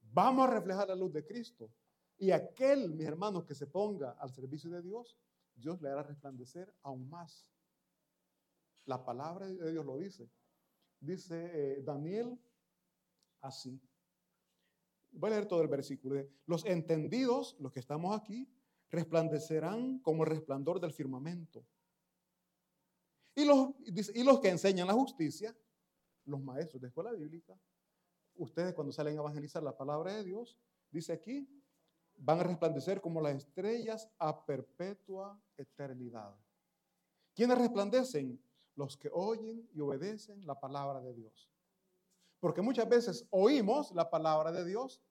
Vamos 0.00 0.48
a 0.48 0.50
reflejar 0.50 0.88
la 0.88 0.94
luz 0.94 1.12
de 1.12 1.24
Cristo. 1.24 1.70
Y 2.16 2.30
aquel, 2.30 2.94
mis 2.94 3.06
hermanos, 3.06 3.44
que 3.44 3.54
se 3.54 3.66
ponga 3.66 4.12
al 4.12 4.32
servicio 4.32 4.70
de 4.70 4.80
Dios, 4.80 5.18
Dios 5.54 5.82
le 5.82 5.90
hará 5.90 6.02
resplandecer 6.02 6.74
aún 6.82 7.10
más. 7.10 7.46
La 8.86 9.04
palabra 9.04 9.46
de 9.46 9.72
Dios 9.72 9.84
lo 9.84 9.98
dice. 9.98 10.30
Dice 11.00 11.50
eh, 11.52 11.82
Daniel 11.82 12.38
así. 13.42 13.78
Voy 15.10 15.28
a 15.28 15.34
leer 15.34 15.46
todo 15.46 15.60
el 15.60 15.68
versículo. 15.68 16.26
Los 16.46 16.64
entendidos, 16.64 17.56
los 17.60 17.72
que 17.72 17.80
estamos 17.80 18.18
aquí, 18.18 18.48
resplandecerán 18.88 19.98
como 19.98 20.24
el 20.24 20.30
resplandor 20.30 20.80
del 20.80 20.92
firmamento. 20.92 21.66
Y 23.34 23.44
los, 23.44 23.70
y 23.84 24.22
los 24.22 24.40
que 24.40 24.48
enseñan 24.48 24.86
la 24.86 24.94
justicia 24.94 25.54
los 26.24 26.40
maestros 26.40 26.80
de 26.80 26.88
escuela 26.88 27.12
bíblica, 27.12 27.58
ustedes 28.36 28.74
cuando 28.74 28.92
salen 28.92 29.16
a 29.16 29.20
evangelizar 29.20 29.62
la 29.62 29.76
palabra 29.76 30.14
de 30.14 30.24
Dios, 30.24 30.58
dice 30.90 31.12
aquí, 31.12 31.48
van 32.16 32.40
a 32.40 32.44
resplandecer 32.44 33.00
como 33.00 33.20
las 33.20 33.36
estrellas 33.36 34.08
a 34.18 34.44
perpetua 34.44 35.40
eternidad. 35.56 36.34
¿Quiénes 37.34 37.58
resplandecen? 37.58 38.42
Los 38.74 38.96
que 38.96 39.10
oyen 39.12 39.68
y 39.74 39.80
obedecen 39.80 40.46
la 40.46 40.58
palabra 40.58 41.00
de 41.00 41.12
Dios. 41.14 41.50
Porque 42.40 42.62
muchas 42.62 42.88
veces 42.88 43.26
oímos 43.30 43.92
la 43.92 44.08
palabra 44.10 44.50
de 44.50 44.64
Dios, 44.64 45.02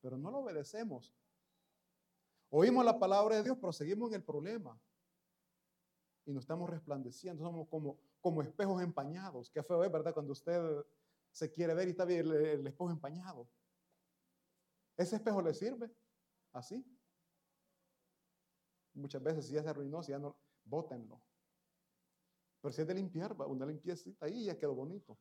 pero 0.00 0.18
no 0.18 0.30
la 0.30 0.38
obedecemos. 0.38 1.14
Oímos 2.50 2.84
la 2.84 2.98
palabra 2.98 3.36
de 3.36 3.44
Dios, 3.44 3.56
pero 3.58 3.72
seguimos 3.72 4.10
en 4.10 4.16
el 4.16 4.22
problema. 4.22 4.78
Y 6.26 6.32
nos 6.32 6.42
estamos 6.42 6.68
resplandeciendo, 6.68 7.42
somos 7.44 7.66
como 7.68 7.98
como 8.22 8.40
espejos 8.40 8.80
empañados. 8.80 9.50
Qué 9.50 9.62
feo 9.62 9.84
es, 9.84 9.92
¿verdad? 9.92 10.14
Cuando 10.14 10.32
usted 10.32 10.62
se 11.32 11.50
quiere 11.50 11.74
ver 11.74 11.88
y 11.88 11.90
está 11.90 12.04
bien 12.04 12.20
el, 12.20 12.66
espejo 12.66 12.90
empañado. 12.90 13.48
¿Ese 14.96 15.16
espejo 15.16 15.42
le 15.42 15.52
sirve? 15.52 15.90
¿Así? 16.52 16.86
Muchas 18.94 19.22
veces 19.22 19.46
si 19.46 19.54
ya 19.54 19.62
se 19.62 19.68
arruinó, 19.68 20.02
si 20.02 20.12
ya 20.12 20.18
no, 20.18 20.36
bótenlo. 20.64 21.20
Pero 22.60 22.72
si 22.72 22.82
es 22.82 22.86
de 22.86 22.94
limpiar, 22.94 23.34
una 23.48 23.66
limpiecita 23.66 24.26
ahí 24.26 24.44
ya 24.44 24.58
quedó 24.58 24.74
bonito. 24.74 25.18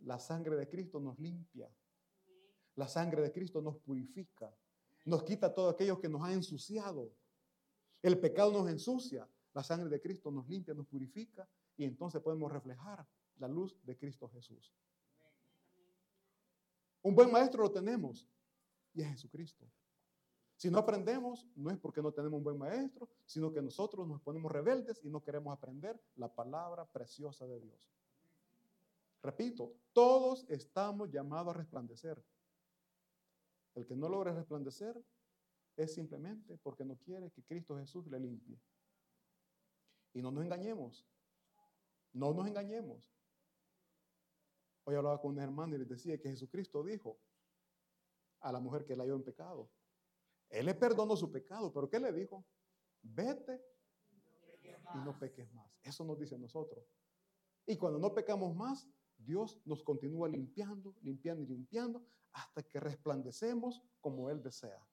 La 0.00 0.18
sangre 0.18 0.56
de 0.56 0.68
Cristo 0.68 0.98
nos 0.98 1.16
limpia. 1.20 1.70
La 2.74 2.88
sangre 2.88 3.22
de 3.22 3.30
Cristo 3.30 3.62
nos 3.62 3.76
purifica. 3.76 4.52
Nos 5.04 5.22
quita 5.22 5.54
todo 5.54 5.68
aquello 5.68 6.00
que 6.00 6.08
nos 6.08 6.22
ha 6.22 6.32
ensuciado. 6.32 7.12
El 8.02 8.18
pecado 8.18 8.50
nos 8.50 8.68
ensucia. 8.68 9.28
La 9.54 9.62
sangre 9.62 9.88
de 9.88 10.00
Cristo 10.00 10.30
nos 10.30 10.48
limpia, 10.48 10.74
nos 10.74 10.86
purifica 10.86 11.48
y 11.76 11.84
entonces 11.84 12.20
podemos 12.22 12.50
reflejar 12.50 13.06
la 13.38 13.48
luz 13.48 13.78
de 13.84 13.96
Cristo 13.96 14.28
Jesús. 14.28 14.72
Un 17.02 17.14
buen 17.14 17.30
maestro 17.30 17.62
lo 17.62 17.70
tenemos 17.70 18.28
y 18.94 19.02
es 19.02 19.08
Jesucristo. 19.08 19.66
Si 20.56 20.70
no 20.70 20.78
aprendemos, 20.78 21.48
no 21.56 21.70
es 21.70 21.78
porque 21.78 22.00
no 22.00 22.12
tenemos 22.12 22.38
un 22.38 22.44
buen 22.44 22.58
maestro, 22.58 23.08
sino 23.26 23.52
que 23.52 23.60
nosotros 23.60 24.06
nos 24.06 24.20
ponemos 24.20 24.52
rebeldes 24.52 25.00
y 25.02 25.10
no 25.10 25.20
queremos 25.20 25.52
aprender 25.52 26.00
la 26.14 26.32
palabra 26.32 26.84
preciosa 26.84 27.46
de 27.46 27.58
Dios. 27.58 27.80
Repito, 29.22 29.74
todos 29.92 30.46
estamos 30.48 31.10
llamados 31.10 31.54
a 31.54 31.58
resplandecer. 31.58 32.22
El 33.74 33.86
que 33.86 33.96
no 33.96 34.08
logra 34.08 34.32
resplandecer 34.32 35.02
es 35.76 35.94
simplemente 35.94 36.58
porque 36.58 36.84
no 36.84 36.96
quiere 36.96 37.30
que 37.30 37.42
Cristo 37.42 37.76
Jesús 37.78 38.06
le 38.06 38.20
limpie. 38.20 38.56
Y 40.14 40.22
no 40.22 40.30
nos 40.30 40.44
engañemos. 40.44 41.06
No 42.12 42.32
nos 42.34 42.46
engañemos. 42.46 43.12
Hoy 44.84 44.96
hablaba 44.96 45.20
con 45.20 45.32
un 45.32 45.38
hermano 45.38 45.74
y 45.76 45.78
les 45.78 45.88
decía 45.88 46.20
que 46.20 46.28
Jesucristo 46.28 46.82
dijo 46.82 47.18
a 48.40 48.52
la 48.52 48.60
mujer 48.60 48.84
que 48.84 48.96
la 48.96 49.04
halló 49.04 49.14
en 49.14 49.24
pecado. 49.24 49.70
Él 50.50 50.66
le 50.66 50.74
perdonó 50.74 51.16
su 51.16 51.30
pecado, 51.30 51.72
pero 51.72 51.88
¿qué 51.88 51.98
le 51.98 52.12
dijo? 52.12 52.44
Vete 53.00 53.64
y 54.94 54.98
no 54.98 55.18
peques 55.18 55.50
más. 55.52 55.72
Eso 55.82 56.04
nos 56.04 56.18
dice 56.18 56.34
a 56.34 56.38
nosotros. 56.38 56.84
Y 57.66 57.76
cuando 57.76 57.98
no 57.98 58.12
pecamos 58.12 58.54
más, 58.54 58.88
Dios 59.16 59.60
nos 59.64 59.82
continúa 59.82 60.28
limpiando, 60.28 60.94
limpiando 61.00 61.42
y 61.42 61.46
limpiando 61.46 62.04
hasta 62.32 62.62
que 62.62 62.80
resplandecemos 62.80 63.82
como 64.00 64.28
Él 64.30 64.42
desea. 64.42 64.84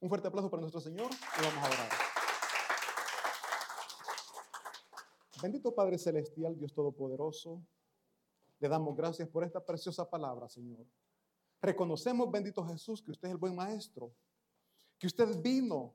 Un 0.00 0.08
fuerte 0.08 0.28
aplauso 0.28 0.50
para 0.50 0.62
nuestro 0.62 0.80
Señor 0.80 1.10
y 1.10 1.42
vamos 1.42 1.64
a 1.64 1.68
orar. 1.68 2.09
Bendito 5.42 5.74
Padre 5.74 5.96
Celestial, 5.96 6.56
Dios 6.56 6.72
Todopoderoso, 6.72 7.62
le 8.58 8.68
damos 8.68 8.94
gracias 8.94 9.26
por 9.28 9.42
esta 9.42 9.64
preciosa 9.64 10.08
palabra, 10.08 10.48
Señor. 10.48 10.84
Reconocemos, 11.62 12.30
bendito 12.30 12.64
Jesús, 12.66 13.00
que 13.00 13.10
usted 13.10 13.28
es 13.28 13.32
el 13.32 13.38
buen 13.38 13.54
maestro, 13.54 14.12
que 14.98 15.06
usted 15.06 15.40
vino 15.40 15.94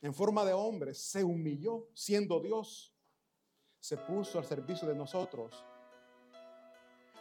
en 0.00 0.12
forma 0.12 0.44
de 0.44 0.52
hombre, 0.52 0.94
se 0.94 1.22
humilló 1.22 1.88
siendo 1.94 2.40
Dios, 2.40 2.92
se 3.78 3.96
puso 3.96 4.38
al 4.38 4.44
servicio 4.44 4.88
de 4.88 4.94
nosotros. 4.94 5.64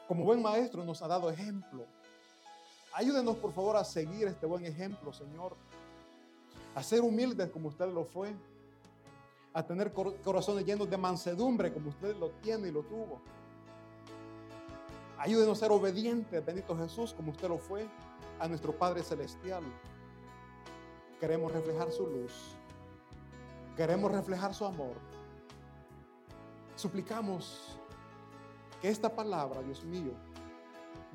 Como 0.07 0.23
buen 0.23 0.41
maestro 0.41 0.83
nos 0.83 1.01
ha 1.03 1.07
dado 1.07 1.29
ejemplo. 1.29 1.85
Ayúdenos, 2.93 3.37
por 3.37 3.53
favor, 3.53 3.77
a 3.77 3.83
seguir 3.83 4.27
este 4.27 4.47
buen 4.47 4.65
ejemplo, 4.65 5.13
Señor. 5.13 5.55
A 6.73 6.81
ser 6.81 7.01
humildes 7.01 7.49
como 7.51 7.69
usted 7.69 7.87
lo 7.93 8.05
fue 8.05 8.33
a 9.59 9.65
tener 9.65 9.91
corazones 9.91 10.65
llenos 10.65 10.89
de 10.89 10.97
mansedumbre 10.97 11.73
como 11.73 11.89
usted 11.89 12.15
lo 12.15 12.29
tiene 12.41 12.69
y 12.69 12.71
lo 12.71 12.83
tuvo. 12.83 13.19
Ayúdenos 15.17 15.57
a 15.57 15.65
ser 15.65 15.71
obedientes, 15.71 16.45
bendito 16.45 16.77
Jesús, 16.77 17.13
como 17.13 17.31
usted 17.31 17.49
lo 17.49 17.57
fue 17.57 17.85
a 18.39 18.47
nuestro 18.47 18.71
Padre 18.71 19.03
Celestial. 19.03 19.63
Queremos 21.19 21.51
reflejar 21.51 21.91
su 21.91 22.07
luz. 22.07 22.55
Queremos 23.75 24.11
reflejar 24.11 24.53
su 24.53 24.65
amor. 24.65 24.95
Suplicamos 26.77 27.77
que 28.81 28.87
esta 28.87 29.13
palabra, 29.13 29.61
Dios 29.61 29.83
mío, 29.83 30.13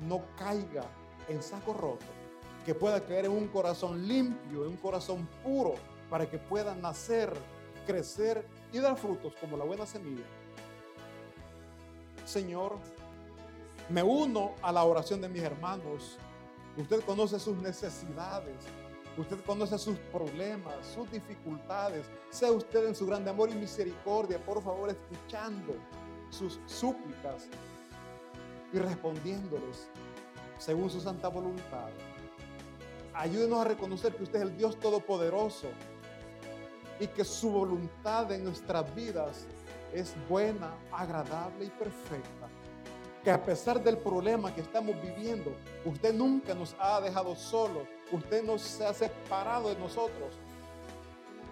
no 0.07 0.21
caiga 0.37 0.83
en 1.27 1.41
saco 1.41 1.73
roto, 1.73 2.05
que 2.63 2.75
pueda 2.75 3.03
caer 3.03 3.25
en 3.25 3.31
un 3.31 3.47
corazón 3.47 4.07
limpio, 4.07 4.65
en 4.65 4.71
un 4.71 4.77
corazón 4.77 5.27
puro, 5.43 5.73
para 6.11 6.29
que 6.29 6.37
pueda 6.37 6.75
nacer, 6.75 7.33
crecer 7.85 8.45
y 8.71 8.79
dar 8.79 8.97
frutos 8.97 9.33
como 9.39 9.57
la 9.57 9.63
buena 9.63 9.85
semilla. 9.85 10.25
Señor, 12.25 12.77
me 13.89 14.01
uno 14.01 14.55
a 14.61 14.71
la 14.71 14.83
oración 14.83 15.21
de 15.21 15.29
mis 15.29 15.43
hermanos. 15.43 16.17
Usted 16.77 17.01
conoce 17.01 17.39
sus 17.39 17.55
necesidades. 17.57 18.57
Usted 19.17 19.39
conoce 19.45 19.77
sus 19.77 19.97
problemas, 20.11 20.73
sus 20.93 21.09
dificultades. 21.09 22.05
Sea 22.31 22.51
usted 22.51 22.87
en 22.87 22.95
su 22.95 23.05
grande 23.05 23.29
amor 23.29 23.49
y 23.49 23.53
misericordia, 23.53 24.43
por 24.43 24.61
favor, 24.61 24.89
escuchando 24.89 25.73
sus 26.29 26.59
súplicas 26.65 27.47
y 28.73 28.79
respondiéndoles 28.79 29.87
según 30.57 30.89
su 30.89 30.99
santa 30.99 31.29
voluntad. 31.29 31.89
Ayúdenos 33.13 33.61
a 33.61 33.69
reconocer 33.69 34.13
que 34.15 34.23
usted 34.23 34.39
es 34.39 34.45
el 34.45 34.57
Dios 34.57 34.77
Todopoderoso 34.79 35.69
y 36.99 37.07
que 37.07 37.23
su 37.23 37.51
voluntad 37.51 38.31
en 38.31 38.43
nuestras 38.43 38.93
vidas 38.95 39.45
es 39.93 40.15
buena, 40.29 40.73
agradable 40.91 41.65
y 41.65 41.69
perfecta 41.69 42.49
que 43.25 43.31
a 43.31 43.43
pesar 43.43 43.83
del 43.83 43.97
problema 43.97 44.53
que 44.53 44.61
estamos 44.61 44.95
viviendo, 45.01 45.51
usted 45.83 46.13
nunca 46.13 46.53
nos 46.53 46.75
ha 46.79 47.01
dejado 47.01 47.35
solos, 47.35 47.87
usted 48.11 48.43
no 48.43 48.59
se 48.59 48.85
ha 48.85 48.93
separado 48.93 49.69
de 49.69 49.79
nosotros. 49.79 50.35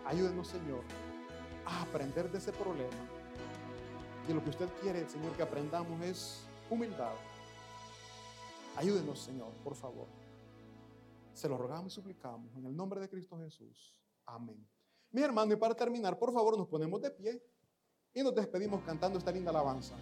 Ayúdenos, 0.05 0.49
Señor, 0.49 0.83
a 1.65 1.81
aprender 1.81 2.31
de 2.31 2.37
ese 2.37 2.51
problema. 2.51 2.93
Y 4.29 4.33
lo 4.33 4.43
que 4.43 4.51
usted 4.51 4.69
quiere, 4.81 5.09
Señor, 5.09 5.31
que 5.31 5.41
aprendamos 5.41 5.99
es 6.03 6.45
humildad. 6.69 7.15
Ayúdenos, 8.77 9.19
Señor, 9.19 9.51
por 9.63 9.73
favor. 9.73 10.05
Se 11.33 11.49
lo 11.49 11.57
rogamos 11.57 11.91
y 11.91 11.95
suplicamos 11.95 12.55
en 12.55 12.67
el 12.67 12.75
nombre 12.75 13.01
de 13.01 13.09
Cristo 13.09 13.35
Jesús. 13.39 13.99
Amén. 14.27 14.63
Mi 15.13 15.21
hermano, 15.21 15.53
y 15.53 15.55
para 15.55 15.75
terminar, 15.75 16.17
por 16.17 16.33
favor, 16.33 16.57
nos 16.57 16.67
ponemos 16.67 16.99
de 16.99 17.11
pie 17.11 17.41
y 18.15 18.23
nos 18.23 18.33
despedimos 18.33 18.81
cantando 18.83 19.19
esta 19.19 19.31
linda 19.31 19.51
alabanza. 19.51 19.95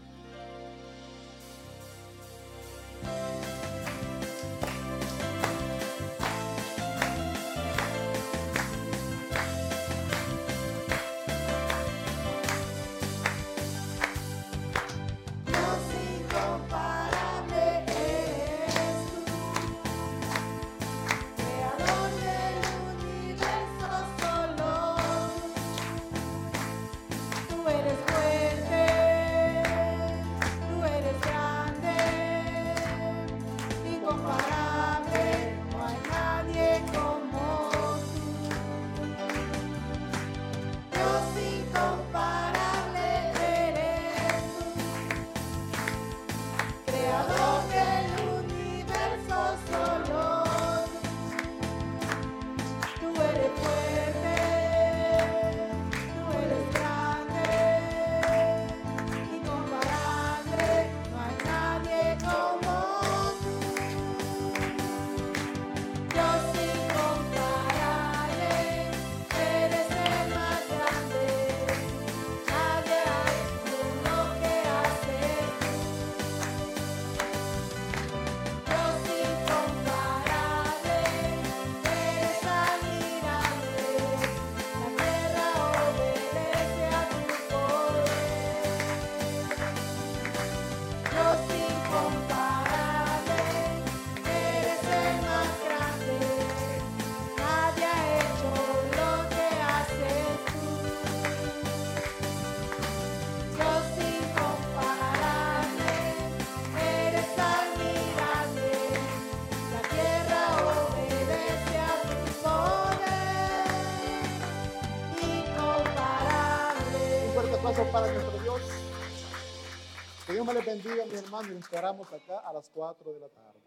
Bendiga, 120.95 121.05
mi 121.05 121.25
hermano, 121.25 121.49
y 121.49 121.53
nos 121.53 121.63
esperamos 121.63 122.11
acá 122.11 122.39
a 122.39 122.53
las 122.53 122.69
4 122.69 123.13
de 123.13 123.19
la 123.19 123.29
tarde. 123.29 123.59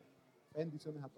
Bendiciones 0.54 1.02
a 1.02 1.08
todos. 1.08 1.12